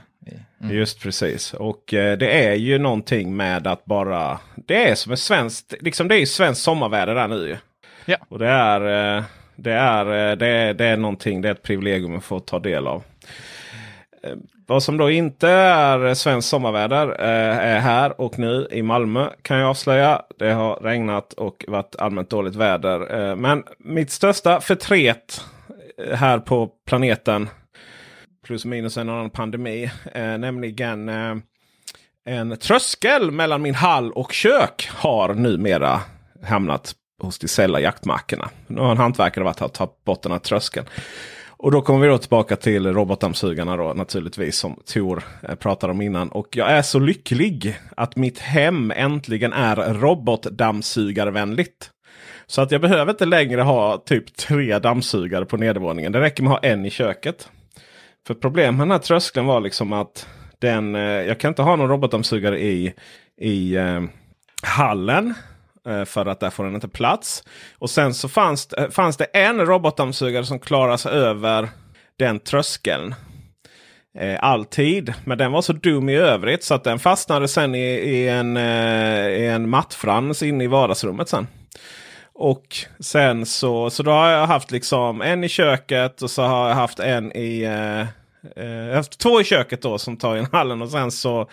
Mm. 0.62 0.76
Just 0.76 1.00
precis. 1.00 1.54
Och 1.54 1.94
eh, 1.94 2.18
det 2.18 2.44
är 2.44 2.54
ju 2.54 2.78
någonting 2.78 3.36
med 3.36 3.66
att 3.66 3.84
bara... 3.84 4.38
Det 4.54 4.88
är 4.88 4.94
som 4.94 5.12
ett 5.12 5.18
svenskt... 5.18 5.74
Liksom 5.80 6.08
det 6.08 6.14
är 6.14 6.20
ju 6.20 6.26
svenskt 6.26 6.62
sommarväder 6.62 7.14
där 7.14 7.28
nu 7.28 7.48
ju. 7.48 7.56
Ja. 8.04 8.16
Och 8.28 8.38
det 8.38 8.48
är, 8.48 9.16
eh, 9.16 9.24
det, 9.56 9.72
är, 9.72 10.30
eh, 10.30 10.36
det, 10.36 10.46
är, 10.46 10.74
det 10.74 10.84
är 10.84 10.96
någonting, 10.96 11.42
det 11.42 11.48
är 11.48 11.52
ett 11.52 11.62
privilegium 11.62 12.16
att 12.16 12.24
få 12.24 12.40
ta 12.40 12.58
del 12.58 12.86
av. 12.86 13.02
Eh, 14.22 14.32
vad 14.66 14.82
som 14.82 14.96
då 14.96 15.10
inte 15.10 15.48
är 15.48 16.14
svenskt 16.14 16.48
sommarväder 16.48 17.08
eh, 17.08 17.58
är 17.58 17.78
här 17.78 18.20
och 18.20 18.38
nu 18.38 18.68
i 18.70 18.82
Malmö 18.82 19.30
kan 19.42 19.58
jag 19.58 19.70
avslöja. 19.70 20.22
Det 20.38 20.52
har 20.52 20.76
regnat 20.76 21.32
och 21.32 21.64
varit 21.68 21.96
allmänt 21.96 22.30
dåligt 22.30 22.54
väder. 22.54 23.36
Men 23.36 23.64
mitt 23.78 24.10
största 24.10 24.60
förtret 24.60 25.44
här 26.14 26.38
på 26.38 26.70
planeten 26.86 27.48
plus 28.44 28.64
minus 28.64 28.96
en 28.96 29.08
annan 29.08 29.30
pandemi. 29.30 29.90
Nämligen 30.14 31.08
en 32.24 32.56
tröskel 32.56 33.30
mellan 33.30 33.62
min 33.62 33.74
hall 33.74 34.12
och 34.12 34.32
kök 34.32 34.88
har 34.92 35.34
numera 35.34 36.00
hamnat 36.42 36.94
hos 37.22 37.38
de 37.38 37.48
sälla 37.48 37.80
jaktmarkerna. 37.80 38.50
Nu 38.66 38.80
har 38.80 38.90
en 38.90 38.96
hantverkare 38.96 39.44
varit 39.44 39.60
här 39.60 39.66
och 39.66 39.72
tagit 39.72 40.04
bort 40.04 40.22
den 40.22 40.32
här 40.32 40.38
tröskeln. 40.38 40.86
Och 41.58 41.70
då 41.70 41.82
kommer 41.82 42.00
vi 42.00 42.08
då 42.08 42.18
tillbaka 42.18 42.56
till 42.56 42.92
robotdammsugarna 42.92 43.76
då 43.76 43.92
naturligtvis 43.92 44.56
som 44.56 44.80
Tor 44.84 45.22
eh, 45.42 45.54
pratade 45.54 45.92
om 45.92 46.02
innan. 46.02 46.28
Och 46.28 46.56
jag 46.56 46.70
är 46.70 46.82
så 46.82 46.98
lycklig 46.98 47.78
att 47.96 48.16
mitt 48.16 48.38
hem 48.38 48.92
äntligen 48.96 49.52
är 49.52 49.94
robotdammsugarvänligt. 49.94 51.90
Så 52.46 52.62
att 52.62 52.70
jag 52.70 52.80
behöver 52.80 53.12
inte 53.12 53.24
längre 53.24 53.60
ha 53.62 53.98
typ 53.98 54.36
tre 54.36 54.78
dammsugare 54.78 55.44
på 55.44 55.56
nedervåningen. 55.56 56.12
Det 56.12 56.20
räcker 56.20 56.42
med 56.42 56.52
att 56.52 56.64
ha 56.64 56.70
en 56.70 56.86
i 56.86 56.90
köket. 56.90 57.48
För 58.26 58.34
problemet 58.34 58.74
med 58.74 58.86
den 58.86 58.90
här 58.90 58.98
tröskeln 58.98 59.46
var 59.46 59.60
liksom 59.60 59.92
att 59.92 60.28
den, 60.58 60.94
eh, 60.94 61.02
jag 61.02 61.40
kan 61.40 61.48
inte 61.48 61.62
ha 61.62 61.76
någon 61.76 61.88
robotdammsugare 61.88 62.60
i, 62.60 62.94
i 63.40 63.76
eh, 63.76 64.02
hallen. 64.62 65.34
Eh, 65.86 66.04
för 66.04 66.26
att 66.26 66.40
där 66.40 66.50
får 66.50 66.64
den 66.64 66.74
inte 66.74 66.88
plats. 66.88 67.44
Och 67.78 67.90
sen 67.90 68.14
så 68.14 68.28
fanns, 68.28 68.72
eh, 68.72 68.90
fanns 68.90 69.16
det 69.16 69.24
en 69.24 69.66
robotdammsugare 69.66 70.44
som 70.44 70.58
klarade 70.58 70.98
sig 70.98 71.12
över 71.12 71.68
den 72.18 72.40
tröskeln. 72.40 73.14
Eh, 74.18 74.38
alltid. 74.40 75.14
Men 75.24 75.38
den 75.38 75.52
var 75.52 75.62
så 75.62 75.72
dum 75.72 76.08
i 76.08 76.16
övrigt 76.16 76.64
så 76.64 76.74
att 76.74 76.84
den 76.84 76.98
fastnade 76.98 77.48
sen 77.48 77.74
i, 77.74 77.88
i 77.88 78.28
en, 78.28 78.56
eh, 78.56 79.28
i 79.28 79.46
en 79.46 79.68
mattfrans 79.68 80.42
inne 80.42 80.64
i 80.64 80.66
vardagsrummet 80.66 81.28
sen. 81.28 81.46
Och 82.34 82.76
sen 83.00 83.46
så, 83.46 83.90
så 83.90 84.02
då 84.02 84.10
har 84.10 84.28
jag 84.28 84.46
haft 84.46 84.70
liksom 84.70 85.22
en 85.22 85.44
i 85.44 85.48
köket 85.48 86.22
och 86.22 86.30
så 86.30 86.42
har 86.42 86.68
jag 86.68 86.74
haft 86.74 87.00
en 87.00 87.32
i 87.36 87.62
Eh, 87.62 88.06
Eh, 88.56 88.66
jag 88.66 88.88
har 88.88 88.94
haft 88.94 89.18
två 89.18 89.40
i 89.40 89.44
köket 89.44 89.82
då 89.82 89.98
som 89.98 90.16
tar 90.16 90.36
in 90.36 90.46
hallen 90.52 90.82
och 90.82 90.90
sen 90.90 91.10
så 91.10 91.48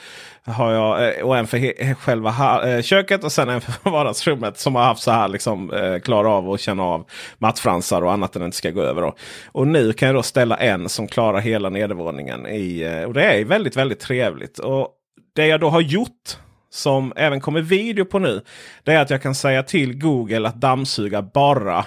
har 0.45 0.71
jag 0.71 1.17
eh, 1.17 1.23
och 1.25 1.37
en 1.37 1.47
för 1.47 1.93
själva 1.93 2.61
eh, 2.69 2.81
köket 2.81 3.23
och 3.23 3.31
sen 3.31 3.49
en 3.49 3.61
för 3.61 3.89
vardagsrummet 3.91 4.59
som 4.59 4.75
har 4.75 4.83
haft 4.83 5.03
så 5.03 5.11
här 5.11 5.27
liksom 5.27 5.71
klara 6.03 6.29
av 6.29 6.51
att 6.51 6.59
känna 6.59 6.83
av 6.83 7.05
mattfransar 7.37 8.01
och 8.01 8.13
annat 8.13 8.33
den 8.33 8.43
inte 8.43 8.57
ska 8.57 8.71
gå 8.71 8.81
över. 8.81 9.01
Då. 9.01 9.15
Och 9.51 9.67
nu 9.67 9.93
kan 9.93 10.07
jag 10.07 10.15
då 10.15 10.23
ställa 10.23 10.57
en 10.57 10.89
som 10.89 11.07
klarar 11.07 11.39
hela 11.39 11.69
nedervåningen. 11.69 12.47
I, 12.47 13.03
och 13.07 13.13
det 13.13 13.23
är 13.23 13.45
väldigt, 13.45 13.75
väldigt 13.75 13.99
trevligt. 13.99 14.59
Och 14.59 14.87
det 15.35 15.47
jag 15.47 15.59
då 15.59 15.69
har 15.69 15.81
gjort 15.81 16.37
som 16.73 17.13
även 17.15 17.41
kommer 17.41 17.61
video 17.61 18.05
på 18.05 18.19
nu. 18.19 18.41
Det 18.83 18.93
är 18.93 19.01
att 19.01 19.09
jag 19.09 19.21
kan 19.21 19.35
säga 19.35 19.63
till 19.63 19.99
Google 19.99 20.47
att 20.47 20.61
dammsuga 20.61 21.21
bara 21.21 21.85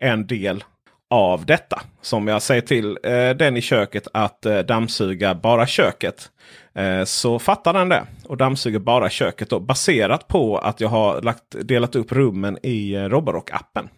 en 0.00 0.26
del 0.26 0.64
av 1.10 1.46
detta. 1.46 1.82
Som 2.02 2.28
jag 2.28 2.42
säger 2.42 2.62
till 2.62 2.98
eh, 3.02 3.30
den 3.30 3.56
i 3.56 3.60
köket 3.60 4.08
att 4.12 4.46
eh, 4.46 4.58
dammsuga 4.58 5.34
bara 5.34 5.66
köket. 5.66 6.30
Eh, 6.74 7.04
så 7.04 7.38
fattar 7.38 7.72
den 7.72 7.88
det 7.88 8.06
och 8.24 8.36
dammsuger 8.36 8.78
bara 8.78 9.10
köket. 9.10 9.50
Då, 9.50 9.60
baserat 9.60 10.28
på 10.28 10.58
att 10.58 10.80
jag 10.80 10.88
har 10.88 11.22
lagt, 11.22 11.42
delat 11.62 11.96
upp 11.96 12.12
rummen 12.12 12.58
i 12.62 12.94
eh, 12.94 12.98
Roborock-appen. 12.98 13.88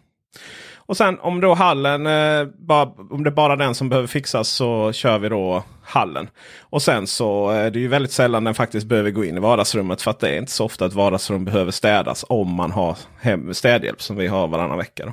Och 0.90 0.97
sen 0.97 1.19
om 1.21 1.40
då 1.40 1.55
hallen, 1.55 2.07
eh, 2.07 2.47
bara, 2.59 2.83
om 3.11 3.25
det 3.25 3.31
är 3.31 3.35
bara 3.35 3.57
den 3.57 3.75
som 3.75 3.88
behöver 3.88 4.09
fixas 4.09 4.49
så 4.49 4.93
kör 4.93 5.19
vi 5.19 5.29
då 5.29 5.64
hallen. 5.83 6.29
Och 6.61 6.83
sen 6.83 7.07
så 7.07 7.50
eh, 7.50 7.57
är 7.57 7.71
det 7.71 7.79
ju 7.79 7.88
väldigt 7.88 8.12
sällan 8.12 8.45
den 8.45 8.55
faktiskt 8.55 8.87
behöver 8.87 9.11
gå 9.11 9.25
in 9.25 9.37
i 9.37 9.40
vardagsrummet. 9.40 10.02
För 10.02 10.11
att 10.11 10.21
det 10.21 10.29
är 10.29 10.38
inte 10.38 10.52
så 10.52 10.64
ofta 10.64 10.87
ett 10.87 10.93
vardagsrum 10.93 11.45
behöver 11.45 11.71
städas 11.71 12.25
om 12.29 12.55
man 12.55 12.71
har 12.71 12.97
hem 13.21 13.55
städhjälp 13.55 14.02
som 14.02 14.17
vi 14.17 14.26
har 14.26 14.49
varannan 14.49 14.79
vecka. 14.79 15.07
Då. 15.07 15.12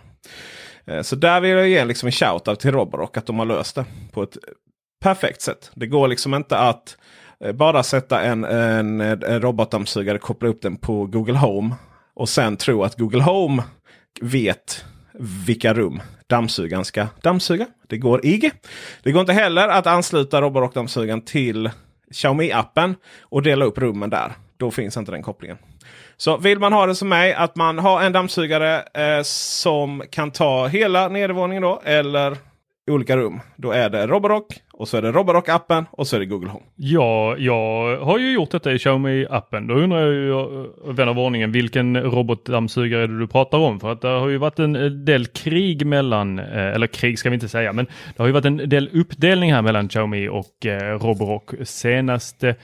Eh, 0.87 1.01
så 1.01 1.15
där 1.15 1.41
vill 1.41 1.51
jag 1.51 1.69
ge 1.69 1.85
liksom 1.85 2.07
en 2.07 2.11
shoutout 2.11 2.59
till 2.59 2.71
Roborock 2.71 3.17
att 3.17 3.25
de 3.25 3.39
har 3.39 3.45
löst 3.45 3.75
det 3.75 3.85
på 4.11 4.23
ett 4.23 4.37
perfekt 5.01 5.41
sätt. 5.41 5.71
Det 5.75 5.87
går 5.87 6.07
liksom 6.07 6.33
inte 6.33 6.57
att 6.57 6.97
eh, 7.39 7.51
bara 7.51 7.83
sätta 7.83 8.21
en, 8.21 8.43
en, 8.43 9.01
en 9.01 9.41
robotdammsugare, 9.41 10.17
koppla 10.17 10.49
upp 10.49 10.61
den 10.61 10.77
på 10.77 11.05
Google 11.05 11.37
Home 11.37 11.75
och 12.13 12.29
sen 12.29 12.57
tro 12.57 12.83
att 12.83 12.97
Google 12.97 13.23
Home 13.23 13.63
vet 14.21 14.85
vilka 15.47 15.73
rum 15.73 16.01
dammsugaren 16.27 16.85
ska 16.85 17.07
dammsuga. 17.21 17.65
Det 17.87 17.97
går 17.97 18.25
IG. 18.25 18.51
Det 19.03 19.11
går 19.11 19.19
inte 19.19 19.33
heller 19.33 19.67
att 19.67 19.87
ansluta 19.87 20.41
Roborock-dammsugaren 20.41 21.21
till 21.21 21.69
Xiaomi-appen 22.11 22.95
och 23.21 23.43
dela 23.43 23.65
upp 23.65 23.77
rummen 23.77 24.09
där. 24.09 24.31
Då 24.57 24.71
finns 24.71 24.97
inte 24.97 25.11
den 25.11 25.23
kopplingen. 25.23 25.57
Så 26.17 26.37
vill 26.37 26.59
man 26.59 26.73
ha 26.73 26.85
det 26.85 26.95
som 26.95 27.09
mig, 27.09 27.33
att 27.33 27.55
man 27.55 27.79
har 27.79 28.01
en 28.01 28.11
dammsugare 28.11 28.83
eh, 28.93 29.23
som 29.23 30.03
kan 30.11 30.31
ta 30.31 30.67
hela 30.67 31.07
nedervåningen 31.07 31.63
då, 31.63 31.81
eller 31.83 32.37
olika 32.91 33.17
rum. 33.17 33.39
Då 33.55 33.71
är 33.71 33.89
det 33.89 34.07
Roborock 34.07 34.45
och 34.73 34.87
så 34.87 34.97
är 34.97 35.01
det 35.01 35.11
Roborock-appen 35.11 35.85
och 35.91 36.07
så 36.07 36.15
är 36.15 36.19
det 36.19 36.25
Google 36.25 36.49
Home. 36.49 36.65
Ja, 36.75 37.35
jag 37.37 37.97
har 37.97 38.17
ju 38.17 38.33
gjort 38.33 38.51
detta 38.51 38.71
i 38.71 38.77
Xiaomi-appen. 38.77 39.67
Då 39.67 39.73
undrar 39.73 39.99
jag 39.99 40.13
ju, 40.13 40.31
eh, 40.31 40.93
vän 40.93 41.09
av 41.09 41.19
ordningen, 41.19 41.51
vilken 41.51 41.97
robotdammsugare 41.97 43.03
är 43.03 43.07
det 43.07 43.19
du 43.19 43.27
pratar 43.27 43.57
om? 43.57 43.79
För 43.79 43.91
att 43.91 44.01
det 44.01 44.07
har 44.07 44.27
ju 44.27 44.37
varit 44.37 44.59
en 44.59 44.75
eh, 44.75 44.85
del 44.85 45.25
krig 45.25 45.85
mellan, 45.85 46.39
eh, 46.39 46.45
eller 46.67 46.87
krig 46.87 47.19
ska 47.19 47.29
vi 47.29 47.33
inte 47.33 47.49
säga, 47.49 47.73
men 47.73 47.85
det 47.85 48.23
har 48.23 48.27
ju 48.27 48.33
varit 48.33 48.45
en 48.45 48.69
del 48.69 48.89
uppdelning 48.93 49.53
här 49.53 49.61
mellan 49.61 49.87
Xiaomi 49.87 50.27
och 50.27 50.65
Roborock. 51.01 51.49
Senaste 51.63 52.55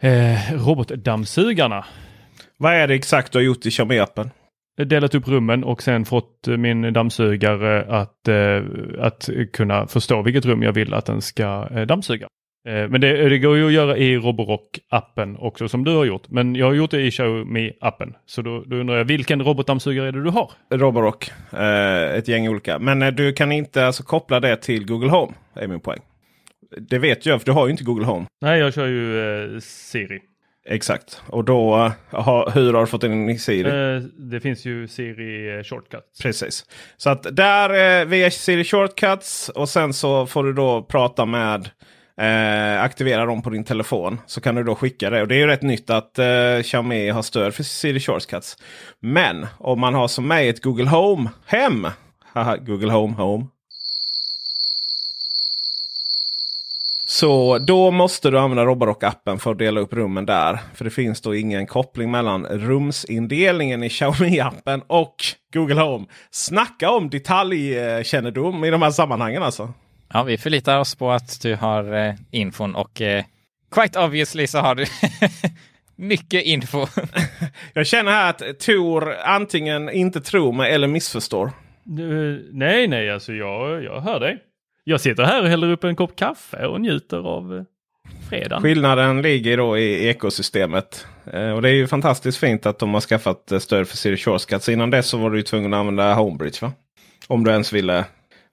eh, 0.00 0.66
robotdammsugarna 0.66 1.84
vad 2.58 2.72
är 2.72 2.88
det 2.88 2.94
exakt 2.94 3.32
du 3.32 3.38
har 3.38 3.44
gjort 3.44 3.66
i 3.66 3.68
Xiaomi-appen? 3.68 4.30
Delat 4.84 5.14
upp 5.14 5.28
rummen 5.28 5.64
och 5.64 5.82
sen 5.82 6.04
fått 6.04 6.46
min 6.46 6.92
dammsugare 6.92 7.84
att, 7.88 8.28
eh, 8.28 8.62
att 8.98 9.28
kunna 9.52 9.86
förstå 9.86 10.22
vilket 10.22 10.44
rum 10.44 10.62
jag 10.62 10.72
vill 10.72 10.94
att 10.94 11.06
den 11.06 11.22
ska 11.22 11.68
eh, 11.70 11.82
dammsuga. 11.82 12.26
Eh, 12.68 12.88
men 12.88 13.00
det, 13.00 13.28
det, 13.28 13.38
går 13.38 13.56
ju 13.56 13.66
att 13.66 13.72
göra 13.72 13.96
i 13.96 14.18
Roborock-appen 14.18 15.36
också 15.38 15.68
som 15.68 15.84
du 15.84 15.96
har 15.96 16.04
gjort. 16.04 16.28
Men 16.28 16.54
jag 16.54 16.66
har 16.66 16.74
gjort 16.74 16.90
det 16.90 17.00
i 17.00 17.10
Xiaomi-appen. 17.10 18.14
Så 18.26 18.42
då, 18.42 18.64
då 18.66 18.76
undrar 18.76 18.96
jag 18.96 19.04
vilken 19.04 19.44
robotdammsugare 19.44 20.08
är 20.08 20.12
det 20.12 20.24
du 20.24 20.30
har? 20.30 20.50
Roborock. 20.70 21.30
ett 22.16 22.28
gäng 22.28 22.48
olika. 22.48 22.78
Men 22.78 23.14
du 23.14 23.32
kan 23.32 23.52
inte 23.52 23.86
alltså 23.86 24.02
koppla 24.02 24.40
det 24.40 24.56
till 24.56 24.86
Google 24.86 25.10
Home. 25.10 25.32
är 25.54 25.68
min 25.68 25.80
poäng. 25.80 26.00
Det 26.78 26.98
vet 26.98 27.26
jag 27.26 27.40
för 27.40 27.46
du 27.46 27.52
har 27.52 27.66
ju 27.66 27.70
inte 27.70 27.84
Google 27.84 28.06
Home. 28.06 28.26
Nej, 28.40 28.60
jag 28.60 28.74
kör 28.74 28.86
ju 28.86 29.60
Siri. 29.60 30.20
Exakt. 30.70 31.22
Och 31.26 31.44
då, 31.44 31.92
aha, 32.10 32.50
hur 32.54 32.72
har 32.72 32.80
du 32.80 32.86
fått 32.86 33.04
in 33.04 33.38
Siri? 33.38 33.96
Eh, 33.96 34.02
det 34.02 34.40
finns 34.40 34.64
ju 34.64 34.88
Siri 34.88 35.64
Shortcuts. 35.64 36.22
Precis. 36.22 36.64
Så 36.96 37.10
att 37.10 37.36
där 37.36 38.00
eh, 38.00 38.06
via 38.06 38.30
Siri 38.30 38.64
Shortcuts 38.64 39.48
och 39.48 39.68
sen 39.68 39.92
så 39.92 40.26
får 40.26 40.44
du 40.44 40.52
då 40.52 40.82
prata 40.82 41.26
med 41.26 41.70
eh, 42.20 42.82
aktivera 42.82 43.26
dem 43.26 43.42
på 43.42 43.50
din 43.50 43.64
telefon. 43.64 44.20
Så 44.26 44.40
kan 44.40 44.54
du 44.54 44.64
då 44.64 44.74
skicka 44.74 45.10
det. 45.10 45.22
Och 45.22 45.28
det 45.28 45.34
är 45.34 45.38
ju 45.38 45.46
rätt 45.46 45.62
nytt 45.62 45.90
att 45.90 46.18
eh, 46.18 46.62
Xiaomi 46.62 47.10
har 47.10 47.22
stöd 47.22 47.54
för 47.54 47.62
Siri 47.62 48.00
Shortcuts. 48.00 48.56
Men 49.00 49.46
om 49.58 49.80
man 49.80 49.94
har 49.94 50.08
som 50.08 50.28
mig 50.28 50.48
ett 50.48 50.62
Google 50.62 50.88
Home 50.88 51.30
hem. 51.46 51.86
Haha, 52.32 52.56
Google 52.56 52.92
Home 52.92 53.14
Home. 53.14 53.46
Så 57.10 57.58
då 57.58 57.90
måste 57.90 58.30
du 58.30 58.38
använda 58.38 58.64
Roborock-appen 58.64 59.38
för 59.38 59.52
att 59.52 59.58
dela 59.58 59.80
upp 59.80 59.92
rummen 59.92 60.26
där. 60.26 60.58
För 60.74 60.84
det 60.84 60.90
finns 60.90 61.20
då 61.20 61.34
ingen 61.34 61.66
koppling 61.66 62.10
mellan 62.10 62.46
rumsindelningen 62.46 63.82
i 63.82 63.88
Xiaomi-appen 63.88 64.82
och 64.86 65.14
Google 65.52 65.80
Home. 65.80 66.06
Snacka 66.30 66.90
om 66.90 67.10
detaljkännedom 67.10 68.64
i 68.64 68.70
de 68.70 68.82
här 68.82 68.90
sammanhangen 68.90 69.42
alltså. 69.42 69.72
Ja, 70.12 70.22
vi 70.22 70.38
förlitar 70.38 70.78
oss 70.78 70.94
på 70.94 71.10
att 71.10 71.42
du 71.42 71.54
har 71.54 72.06
eh, 72.06 72.14
infon 72.30 72.74
och 72.74 73.00
eh, 73.00 73.24
quite 73.70 74.00
obviously 74.00 74.46
så 74.46 74.58
har 74.58 74.74
du 74.74 74.86
mycket 75.96 76.44
info. 76.44 76.86
Jag 77.72 77.86
känner 77.86 78.12
här 78.12 78.30
att 78.30 78.58
Tor 78.58 79.14
antingen 79.24 79.90
inte 79.90 80.20
tror 80.20 80.52
mig 80.52 80.72
eller 80.72 80.88
missförstår. 80.88 81.52
Uh, 82.00 82.40
nej, 82.52 82.88
nej, 82.88 83.10
alltså 83.10 83.32
jag, 83.32 83.84
jag 83.84 84.00
hör 84.00 84.20
dig. 84.20 84.38
Jag 84.88 85.00
sitter 85.00 85.22
här 85.22 85.42
och 85.42 85.48
häller 85.48 85.70
upp 85.70 85.84
en 85.84 85.96
kopp 85.96 86.16
kaffe 86.16 86.66
och 86.66 86.80
njuter 86.80 87.16
av 87.16 87.56
eh, 87.56 87.62
fredagen. 88.28 88.62
Skillnaden 88.62 89.22
ligger 89.22 89.56
då 89.56 89.78
i 89.78 90.08
ekosystemet. 90.08 91.06
Eh, 91.32 91.50
och 91.50 91.62
det 91.62 91.68
är 91.68 91.72
ju 91.72 91.86
fantastiskt 91.86 92.38
fint 92.38 92.66
att 92.66 92.78
de 92.78 92.94
har 92.94 93.00
skaffat 93.00 93.52
eh, 93.52 93.58
stöd 93.58 93.88
för 93.88 93.96
Siri 93.96 94.16
Shortcuts. 94.16 94.68
Innan 94.68 94.90
dess 94.90 95.06
så 95.06 95.18
var 95.18 95.30
du 95.30 95.36
ju 95.36 95.42
tvungen 95.42 95.74
att 95.74 95.78
använda 95.78 96.14
Homebridge 96.14 96.58
va? 96.62 96.72
Om 97.26 97.44
du 97.44 97.50
ens 97.50 97.72
ville, 97.72 98.04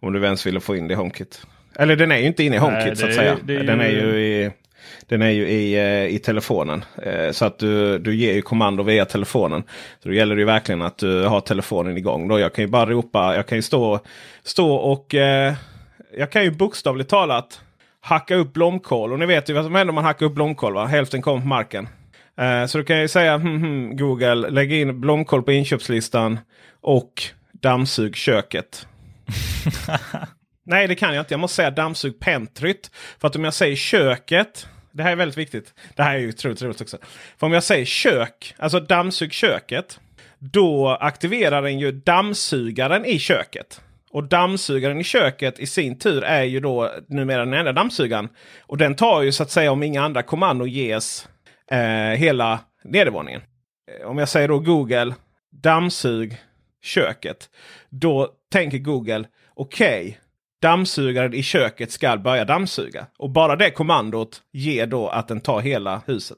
om 0.01 0.13
du 0.13 0.23
ens 0.23 0.47
ville 0.47 0.59
få 0.59 0.75
in 0.75 0.87
det 0.87 0.91
i 0.91 0.95
HomeKit. 0.95 1.41
Eller 1.75 1.95
den 1.95 2.11
är 2.11 2.17
ju 2.17 2.25
inte 2.25 2.43
inne 2.43 2.55
i 2.55 2.59
HomeKit 2.59 2.85
Nej, 2.87 2.95
så 2.95 3.07
att 3.07 3.13
säga. 3.13 3.31
Är 3.31 3.63
den 3.63 3.81
är 3.81 3.89
ju 3.89 4.19
i, 4.19 4.51
den 5.07 5.21
är 5.21 5.29
ju 5.29 5.47
i, 5.47 6.15
i 6.15 6.19
telefonen. 6.19 6.85
Så 7.31 7.45
att 7.45 7.59
du, 7.59 7.99
du 7.99 8.15
ger 8.15 8.33
ju 8.33 8.41
kommando 8.41 8.83
via 8.83 9.05
telefonen. 9.05 9.63
Så 10.03 10.09
då 10.09 10.15
gäller 10.15 10.35
det 10.35 10.39
ju 10.39 10.45
verkligen 10.45 10.81
att 10.81 10.97
du 10.97 11.23
har 11.23 11.41
telefonen 11.41 11.97
igång. 11.97 12.27
Då 12.27 12.39
jag 12.39 12.53
kan 12.53 12.63
ju 12.63 12.67
bara 12.67 12.85
ropa, 12.85 13.35
jag 13.35 13.47
kan 13.47 13.57
ju 13.57 13.61
stå, 13.61 13.99
stå 14.43 14.75
och 14.75 15.15
jag 16.17 16.31
kan 16.31 16.43
ju 16.43 16.51
bokstavligt 16.51 17.09
talat 17.09 17.61
hacka 18.01 18.35
upp 18.35 18.53
blomkål. 18.53 19.11
Och 19.11 19.19
ni 19.19 19.25
vet 19.25 19.49
ju 19.49 19.53
vad 19.53 19.63
som 19.63 19.75
händer 19.75 19.91
om 19.91 19.95
man 19.95 20.03
hackar 20.03 20.25
upp 20.25 20.33
blomkål. 20.33 20.73
Va? 20.73 20.85
Hälften 20.85 21.21
kommer 21.21 21.41
på 21.41 21.47
marken. 21.47 21.87
Uh, 22.41 22.65
så 22.65 22.77
då 22.77 22.83
kan 22.83 22.97
jag 22.97 23.09
säga 23.09 23.37
hm, 23.37 23.63
hm, 23.63 23.97
Google 23.97 24.35
lägg 24.35 24.73
in 24.73 25.01
blomkål 25.01 25.43
på 25.43 25.51
inköpslistan 25.51 26.39
och 26.81 27.23
dammsug 27.51 28.15
köket. 28.15 28.87
Nej 30.65 30.87
det 30.87 30.95
kan 30.95 31.15
jag 31.15 31.21
inte. 31.21 31.33
Jag 31.33 31.39
måste 31.39 31.55
säga 31.55 31.71
dammsug 31.71 32.19
pentryt. 32.19 32.91
För 33.19 33.27
att 33.27 33.35
om 33.35 33.43
jag 33.43 33.53
säger 33.53 33.75
köket. 33.75 34.67
Det 34.91 35.03
här 35.03 35.11
är 35.11 35.15
väldigt 35.15 35.37
viktigt. 35.37 35.73
Det 35.95 36.03
här 36.03 36.15
är 36.15 36.19
ju 36.19 36.29
otroligt 36.29 36.61
roligt 36.61 36.81
också. 36.81 36.97
För 37.37 37.47
om 37.47 37.53
jag 37.53 37.63
säger 37.63 37.85
kök, 37.85 38.55
alltså 38.57 38.79
dammsug 38.79 39.33
köket. 39.33 39.99
då 40.39 40.89
aktiverar 40.89 41.61
den 41.61 41.79
ju 41.79 41.91
dammsugaren 41.91 43.05
i 43.05 43.19
köket. 43.19 43.81
Och 44.15 44.23
dammsugaren 44.23 44.99
i 44.99 45.03
köket 45.03 45.59
i 45.59 45.67
sin 45.67 45.99
tur 45.99 46.23
är 46.23 46.43
ju 46.43 46.59
då 46.59 46.91
numera 47.07 47.45
den 47.45 47.53
enda 47.53 47.71
dammsugaren. 47.71 48.29
Och 48.59 48.77
den 48.77 48.95
tar 48.95 49.21
ju 49.21 49.31
så 49.31 49.43
att 49.43 49.51
säga 49.51 49.71
om 49.71 49.83
inga 49.83 50.03
andra 50.03 50.23
kommandon 50.23 50.69
ges 50.69 51.27
eh, 51.71 51.79
hela 52.17 52.59
nedervåningen. 52.83 53.41
Eh, 53.91 54.07
om 54.07 54.17
jag 54.17 54.29
säger 54.29 54.47
då 54.47 54.59
Google 54.59 55.15
dammsug 55.51 56.37
köket. 56.83 57.49
Då 57.89 58.29
tänker 58.51 58.77
Google 58.77 59.25
okej, 59.53 60.01
okay, 60.01 60.15
dammsugaren 60.61 61.33
i 61.33 61.43
köket 61.43 61.91
ska 61.91 62.17
börja 62.17 62.45
dammsuga. 62.45 63.05
Och 63.17 63.29
bara 63.29 63.55
det 63.55 63.71
kommandot 63.71 64.41
ger 64.51 64.87
då 64.87 65.07
att 65.07 65.27
den 65.27 65.41
tar 65.41 65.59
hela 65.59 66.01
huset. 66.07 66.37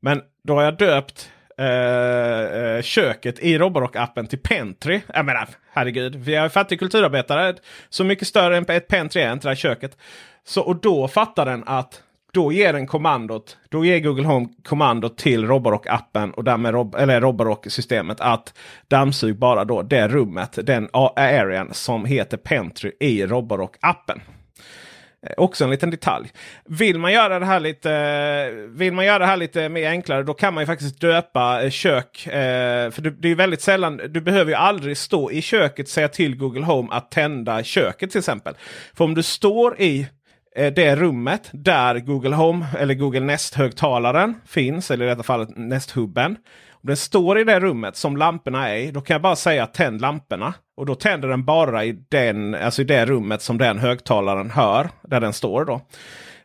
Men 0.00 0.22
då 0.44 0.54
har 0.54 0.62
jag 0.62 0.78
döpt 0.78 1.30
Eh, 1.58 2.60
eh, 2.60 2.82
köket 2.82 3.38
i 3.38 3.58
Roborock-appen 3.58 4.26
till 4.26 4.38
Pentry. 4.38 5.00
Jag 5.14 5.26
menar, 5.26 5.48
herregud. 5.72 6.16
Vi 6.16 6.34
är 6.34 6.48
fattig 6.48 6.78
kulturarbetare. 6.78 7.54
Så 7.88 8.04
mycket 8.04 8.28
större 8.28 8.56
än 8.56 8.64
ett 8.68 8.88
Pentry 8.88 9.22
är 9.22 9.32
inte 9.32 9.46
det 9.46 9.50
här 9.50 9.56
köket. 9.56 9.96
Så, 10.44 10.62
och 10.62 10.80
då 10.80 11.08
fattar 11.08 11.46
den 11.46 11.64
att 11.66 12.02
då 12.32 12.52
ger 12.52 12.72
den 12.72 12.86
kommandot. 12.86 13.56
Då 13.68 13.84
ger 13.84 14.00
Google 14.00 14.26
Home 14.26 14.48
kommandot 14.64 15.18
till 15.18 15.46
Roborock-appen 15.46 16.30
och 16.30 16.44
därmed 16.44 16.74
Rob 16.74 16.94
eller 16.94 17.20
Roborock-systemet 17.20 18.20
att 18.20 18.54
dammsug 18.88 19.38
bara 19.38 19.64
då 19.64 19.82
det 19.82 20.08
rummet, 20.08 20.58
den 20.62 20.88
arean 20.92 21.74
som 21.74 22.04
heter 22.04 22.36
Pentry 22.36 22.92
i 23.00 23.26
Roborock-appen. 23.26 24.20
Eh, 25.26 25.32
också 25.36 25.64
en 25.64 25.70
liten 25.70 25.90
detalj. 25.90 26.30
Vill 26.64 26.98
man 26.98 27.12
göra 27.12 27.38
det 27.38 27.46
här 27.46 27.60
lite, 27.60 28.50
vill 28.68 28.92
man 28.92 29.04
göra 29.04 29.18
det 29.18 29.26
här 29.26 29.36
lite 29.36 29.68
mer 29.68 29.88
enklare 29.88 30.22
då 30.22 30.34
kan 30.34 30.54
man 30.54 30.62
ju 30.62 30.66
faktiskt 30.66 31.00
döpa 31.00 31.62
eh, 31.62 31.70
kök. 31.70 32.26
Eh, 32.26 32.90
för 32.90 33.10
det 33.10 33.28
är 33.28 33.34
väldigt 33.34 33.60
sällan, 33.60 34.00
du 34.08 34.20
behöver 34.20 34.50
ju 34.50 34.56
aldrig 34.56 34.96
stå 34.96 35.30
i 35.30 35.42
köket 35.42 35.86
och 35.86 35.90
säga 35.90 36.08
till 36.08 36.36
Google 36.36 36.64
Home 36.64 36.88
att 36.90 37.10
tända 37.10 37.62
köket 37.62 38.10
till 38.10 38.18
exempel. 38.18 38.54
För 38.94 39.04
om 39.04 39.14
du 39.14 39.22
står 39.22 39.80
i 39.80 40.08
eh, 40.56 40.72
det 40.72 40.96
rummet 40.96 41.50
där 41.52 41.98
Google 41.98 42.36
Home 42.36 42.66
eller 42.78 42.94
Google 42.94 43.20
Nest-högtalaren 43.20 44.34
finns, 44.46 44.90
eller 44.90 45.06
i 45.06 45.08
detta 45.08 45.22
fallet 45.22 45.48
Nest-hubben. 45.56 46.36
Om 46.70 46.86
den 46.86 46.96
står 46.96 47.38
i 47.38 47.44
det 47.44 47.60
rummet 47.60 47.96
som 47.96 48.16
lamporna 48.16 48.68
är 48.68 48.76
i, 48.76 48.90
då 48.90 49.00
kan 49.00 49.14
jag 49.14 49.22
bara 49.22 49.36
säga 49.36 49.66
tänd 49.66 50.00
lamporna. 50.00 50.54
Och 50.78 50.86
då 50.86 50.94
tänder 50.94 51.28
den 51.28 51.44
bara 51.44 51.84
i, 51.84 51.92
den, 52.08 52.54
alltså 52.54 52.82
i 52.82 52.84
det 52.84 53.06
rummet 53.06 53.42
som 53.42 53.58
den 53.58 53.78
högtalaren 53.78 54.50
hör, 54.50 54.88
där 55.02 55.20
den 55.20 55.32
står. 55.32 55.64
då. 55.64 55.80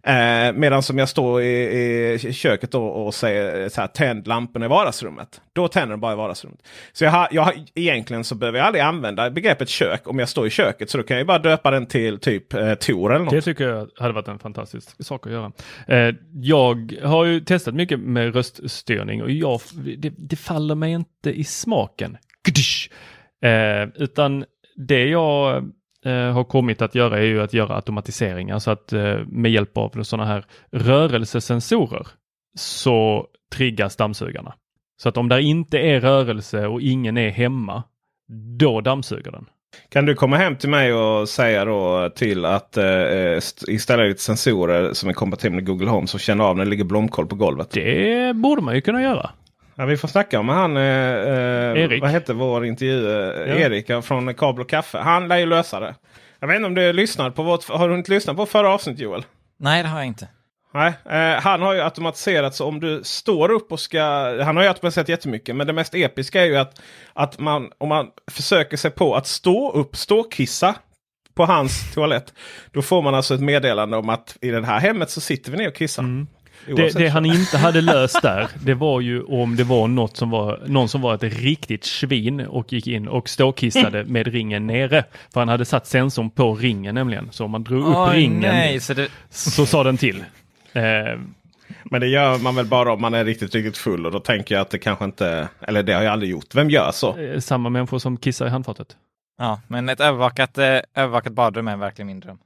Eh, 0.03 0.53
Medan 0.53 0.83
som 0.83 0.97
jag 0.97 1.09
står 1.09 1.41
i, 1.41 2.19
i 2.23 2.33
köket 2.33 2.71
då 2.71 2.85
och 2.85 3.13
säger 3.13 3.69
så 3.69 3.81
här, 3.81 3.87
tänd 3.87 4.27
lamporna 4.27 4.65
i 4.65 4.69
vardagsrummet. 4.69 5.41
Då 5.53 5.67
tänder 5.67 5.89
den 5.89 5.99
bara 5.99 6.13
i 6.13 6.15
vardagsrummet. 6.15 6.59
Så 6.93 7.03
jag 7.03 7.11
har, 7.11 7.27
jag 7.31 7.41
har, 7.41 7.53
egentligen 7.75 8.23
så 8.23 8.35
behöver 8.35 8.59
jag 8.59 8.67
aldrig 8.67 8.83
använda 8.83 9.29
begreppet 9.29 9.69
kök 9.69 10.07
om 10.07 10.19
jag 10.19 10.29
står 10.29 10.47
i 10.47 10.49
köket. 10.49 10.89
Så 10.89 10.97
då 10.97 11.03
kan 11.03 11.17
jag 11.17 11.27
bara 11.27 11.39
döpa 11.39 11.71
den 11.71 11.85
till 11.85 12.19
typ 12.19 12.53
eh, 12.53 12.73
Tor 12.73 13.13
eller 13.13 13.25
något. 13.25 13.33
Det 13.33 13.41
tycker 13.41 13.67
jag 13.67 13.89
hade 13.97 14.13
varit 14.13 14.27
en 14.27 14.39
fantastisk 14.39 15.05
sak 15.05 15.27
att 15.27 15.33
göra. 15.33 15.51
Eh, 15.87 16.15
jag 16.33 16.99
har 17.03 17.25
ju 17.25 17.39
testat 17.39 17.75
mycket 17.75 17.99
med 17.99 18.35
röststyrning 18.35 19.23
och 19.23 19.31
jag, 19.31 19.61
det, 19.97 20.13
det 20.17 20.35
faller 20.35 20.75
mig 20.75 20.91
inte 20.91 21.31
i 21.31 21.43
smaken. 21.43 22.17
Eh, 23.43 23.89
utan 23.95 24.45
det 24.75 25.05
jag 25.05 25.55
eh, 26.05 26.31
har 26.31 26.43
kommit 26.43 26.81
att 26.81 26.95
göra 26.95 27.17
är 27.17 27.23
ju 27.23 27.41
att 27.41 27.53
göra 27.53 27.75
automatiseringar 27.75 28.59
så 28.59 28.71
att 28.71 28.93
eh, 28.93 29.17
med 29.27 29.51
hjälp 29.51 29.77
av 29.77 30.03
sådana 30.03 30.29
här 30.29 30.45
rörelsesensorer 30.71 32.07
så 32.57 33.27
triggas 33.55 33.95
dammsugarna. 33.95 34.53
Så 35.01 35.09
att 35.09 35.17
om 35.17 35.29
det 35.29 35.41
inte 35.41 35.77
är 35.77 36.00
rörelse 36.00 36.67
och 36.67 36.81
ingen 36.81 37.17
är 37.17 37.29
hemma, 37.29 37.83
då 38.59 38.81
dammsuger 38.81 39.31
den. 39.31 39.45
Kan 39.89 40.05
du 40.05 40.15
komma 40.15 40.38
hem 40.38 40.55
till 40.55 40.69
mig 40.69 40.93
och 40.93 41.29
säga 41.29 41.65
då 41.65 42.09
till 42.15 42.45
att 42.45 42.77
eh, 42.77 43.39
installera 43.67 44.07
lite 44.07 44.21
sensorer 44.21 44.93
som 44.93 45.09
är 45.09 45.13
kompatibla 45.13 45.55
med 45.55 45.65
Google 45.65 45.89
Home 45.89 46.07
som 46.07 46.19
känner 46.19 46.43
av 46.43 46.57
när 46.57 46.65
det 46.65 46.69
ligger 46.69 46.83
blomkål 46.83 47.27
på 47.27 47.35
golvet? 47.35 47.71
Det 47.71 48.35
borde 48.35 48.61
man 48.61 48.75
ju 48.75 48.81
kunna 48.81 49.01
göra. 49.01 49.29
Ja, 49.75 49.86
vi 49.86 49.98
får 49.98 50.07
snacka 50.07 50.40
om 50.40 50.50
han, 50.50 50.77
eh, 50.77 50.83
eh 50.83 51.83
Erik. 51.83 52.01
vad 52.01 52.12
hette 52.12 52.33
vår 52.33 52.66
intervju? 52.66 53.09
Eh, 53.09 53.50
ja. 53.50 53.55
Erik 53.55 54.05
från 54.05 54.33
Kabel 54.33 54.62
och 54.62 54.70
Kaffe. 54.70 54.98
Han 54.98 55.27
lär 55.27 55.38
ju 55.38 55.46
lösa 55.46 55.79
det. 55.79 55.96
Jag 56.40 56.48
vet 56.48 56.55
inte 56.55 56.68
om 56.68 56.75
du 56.75 56.94
lyssnar 56.94 57.29
på 57.29 57.44
vårt, 57.44 57.70
har 57.70 57.90
du 57.90 57.96
inte 57.96 58.12
lyssnat 58.12 58.36
på 58.36 58.46
förra 58.46 58.70
avsnittet 58.70 59.01
Joel? 59.01 59.25
Nej, 59.59 59.83
det 59.83 59.90
har 59.90 59.98
jag 59.98 60.07
inte. 60.07 60.27
Nej, 60.74 60.94
eh, 61.09 61.42
han 61.42 61.62
har 61.62 61.74
ju 61.74 61.81
automatiserat 61.81 62.55
så 62.55 62.66
om 62.66 62.79
du 62.79 63.03
står 63.03 63.51
upp 63.51 63.72
och 63.72 63.79
ska... 63.79 64.01
Han 64.44 64.55
har 64.55 64.64
ju 64.64 64.70
automatiserat 64.70 65.09
jättemycket. 65.09 65.55
Men 65.55 65.68
det 65.68 65.74
mest 65.74 65.96
episka 65.96 66.42
är 66.42 66.46
ju 66.46 66.57
att, 66.57 66.81
att 67.14 67.40
man, 67.40 67.72
om 67.77 67.90
man 67.90 68.07
försöker 68.31 68.77
sig 68.77 68.92
på 68.92 69.16
att 69.16 69.27
stå 69.27 69.72
upp, 69.72 69.96
ståkissa 69.96 70.75
på 71.36 71.46
hans 71.46 71.94
toalett. 71.94 72.33
Då 72.72 72.81
får 72.81 73.01
man 73.01 73.16
alltså 73.16 73.33
ett 73.36 73.42
meddelande 73.42 73.98
om 73.98 74.09
att 74.09 74.38
i 74.42 74.50
det 74.50 74.66
här 74.66 74.79
hemmet 74.79 75.09
så 75.09 75.22
sitter 75.22 75.51
vi 75.51 75.57
ner 75.57 75.68
och 75.68 75.75
kissar. 75.75 76.03
Mm. 76.03 76.27
Det, 76.65 76.97
det, 76.97 77.07
han 77.07 77.25
inte 77.25 77.57
hade 77.57 77.81
löst 77.93 78.21
där, 78.21 78.47
det 78.65 78.73
var 78.73 79.01
ju 79.01 79.23
om 79.23 79.55
det 79.55 79.63
var 79.63 79.87
något 79.87 80.17
som 80.17 80.29
var, 80.29 80.63
någon 80.67 80.89
som 80.89 81.01
var 81.01 81.15
ett 81.15 81.23
riktigt 81.23 81.83
svin 81.83 82.39
och 82.39 82.73
gick 82.73 82.87
in 82.87 83.07
och 83.07 83.29
ståkissade 83.29 84.03
med 84.07 84.27
ringen 84.27 84.67
nere. 84.67 85.03
För 85.33 85.41
han 85.41 85.49
hade 85.49 85.65
satt 85.65 85.87
sensorn 85.87 86.29
på 86.29 86.55
ringen 86.55 86.95
nämligen. 86.95 87.29
Så 87.31 87.45
om 87.45 87.51
man 87.51 87.63
drog 87.63 87.87
upp 87.87 87.95
oh, 87.95 88.09
ringen 88.09 88.41
nej, 88.41 88.79
så, 88.79 88.93
det... 88.93 89.09
så 89.29 89.65
sa 89.65 89.83
den 89.83 89.97
till. 89.97 90.23
Eh, 90.75 91.19
men 91.83 92.01
det 92.01 92.07
gör 92.07 92.37
man 92.37 92.55
väl 92.55 92.65
bara 92.65 92.93
om 92.93 93.01
man 93.01 93.13
är 93.13 93.25
riktigt, 93.25 93.55
riktigt 93.55 93.77
full 93.77 94.05
och 94.05 94.11
då 94.11 94.19
tänker 94.19 94.55
jag 94.55 94.61
att 94.61 94.69
det 94.69 94.77
kanske 94.77 95.05
inte, 95.05 95.47
eller 95.61 95.83
det 95.83 95.93
har 95.93 96.01
jag 96.01 96.13
aldrig 96.13 96.31
gjort. 96.31 96.55
Vem 96.55 96.69
gör 96.69 96.91
så? 96.91 97.17
Eh, 97.17 97.39
samma 97.39 97.69
människor 97.69 97.99
som 97.99 98.17
kissar 98.17 98.47
i 98.47 98.49
handfatet. 98.49 98.97
Ja, 99.37 99.61
men 99.67 99.89
ett 99.89 99.99
övervakat, 99.99 100.57
eh, 100.57 100.79
övervakat 100.95 101.33
badrum 101.33 101.67
är 101.67 101.77
verkligen 101.77 102.07
min 102.07 102.19
dröm. 102.19 102.37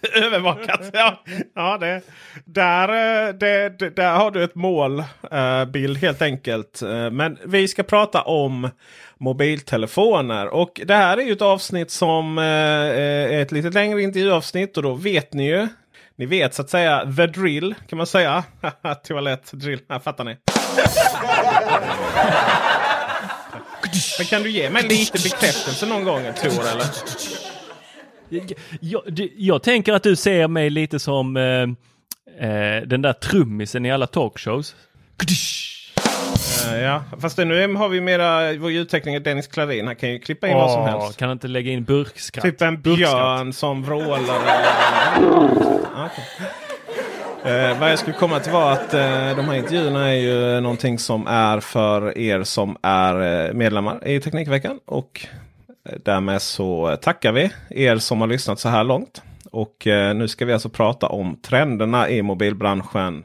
Övervakat. 0.14 0.90
Ja, 0.92 1.22
ja 1.54 1.78
det, 1.78 2.02
där, 2.44 2.88
eh, 2.88 3.34
det, 3.34 3.96
där 3.96 4.14
har 4.14 4.30
du 4.30 4.44
ett 4.44 4.54
målbild 4.54 5.96
uh, 5.96 6.02
helt 6.02 6.22
enkelt. 6.22 6.82
Uh, 6.82 7.10
men 7.10 7.38
vi 7.44 7.68
ska 7.68 7.82
prata 7.82 8.22
om 8.22 8.70
mobiltelefoner. 9.18 10.48
Och 10.48 10.80
det 10.84 10.94
här 10.94 11.18
är 11.18 11.22
ju 11.22 11.32
ett 11.32 11.42
avsnitt 11.42 11.90
som 11.90 12.38
är 12.38 13.42
ett 13.42 13.52
lite 13.52 13.70
längre 13.70 14.02
intervjuavsnitt. 14.02 14.76
Och 14.76 14.82
då 14.82 14.94
vet 14.94 15.32
ni 15.32 15.48
ju. 15.48 15.68
Ni 16.18 16.26
vet 16.26 16.54
så 16.54 16.62
att 16.62 16.70
säga 16.70 17.12
the 17.16 17.26
drill 17.26 17.74
kan 17.88 17.96
man 17.96 18.06
säga. 18.06 18.44
Toalett 19.04 19.52
drill. 19.52 19.80
Här 19.88 19.98
fattar 19.98 20.24
ni. 20.24 20.36
Men 24.18 24.26
kan 24.26 24.42
du 24.42 24.50
ge 24.50 24.70
mig 24.70 24.82
lite 24.82 25.22
bekräftelse 25.22 25.86
någon 25.86 26.04
gång 26.04 26.22
Tor? 26.42 26.60
Eller? 26.60 26.86
Jag, 28.80 29.02
jag, 29.36 29.62
tänker 29.62 29.92
att 29.92 30.02
du 30.02 30.16
ser 30.16 30.48
mig 30.48 30.70
lite 30.70 30.98
som 30.98 31.36
eh, 31.36 31.62
eh, 32.48 32.82
den 32.86 33.02
där 33.02 33.12
trummisen 33.12 33.86
i 33.86 33.92
alla 33.92 34.06
talkshows. 34.06 34.76
Uh, 36.66 36.80
ja, 36.80 37.02
fast 37.20 37.38
nu 37.38 37.74
har 37.74 37.88
vi 37.88 38.00
mera, 38.00 38.52
vår 38.52 38.70
ljudtekniker 38.70 39.20
Dennis 39.20 39.46
Klarin, 39.46 39.86
han 39.86 39.96
kan 39.96 40.10
ju 40.10 40.18
klippa 40.18 40.48
in 40.48 40.54
oh, 40.56 40.60
vad 40.60 40.70
som 40.70 40.82
helst. 40.82 41.18
Kan 41.18 41.30
inte 41.30 41.48
lägga 41.48 41.72
in 41.72 41.84
burkskratt? 41.84 42.44
Typ 42.44 42.62
en 42.62 42.80
björn 42.80 43.52
som 43.52 43.82
vrålar. 43.82 44.18
okay. 45.92 46.24
Uh, 47.46 47.80
vad 47.80 47.90
jag 47.90 47.98
skulle 47.98 48.16
komma 48.16 48.40
till 48.40 48.52
var 48.52 48.72
att 48.72 48.94
uh, 48.94 49.36
de 49.36 49.48
här 49.48 49.54
intervjuerna 49.54 50.08
är 50.08 50.14
ju 50.14 50.60
någonting 50.60 50.98
som 50.98 51.26
är 51.26 51.60
för 51.60 52.18
er 52.18 52.44
som 52.44 52.76
är 52.82 53.52
medlemmar 53.52 54.08
i 54.08 54.20
Teknikveckan. 54.20 54.80
Och 54.84 55.26
Därmed 56.04 56.42
så 56.42 56.96
tackar 57.02 57.32
vi 57.32 57.50
er 57.70 57.96
som 57.96 58.20
har 58.20 58.28
lyssnat 58.28 58.58
så 58.58 58.68
här 58.68 58.84
långt. 58.84 59.22
Och 59.50 59.86
eh, 59.86 60.14
nu 60.14 60.28
ska 60.28 60.44
vi 60.44 60.52
alltså 60.52 60.68
prata 60.68 61.06
om 61.06 61.40
trenderna 61.42 62.08
i 62.08 62.22
mobilbranschen. 62.22 63.24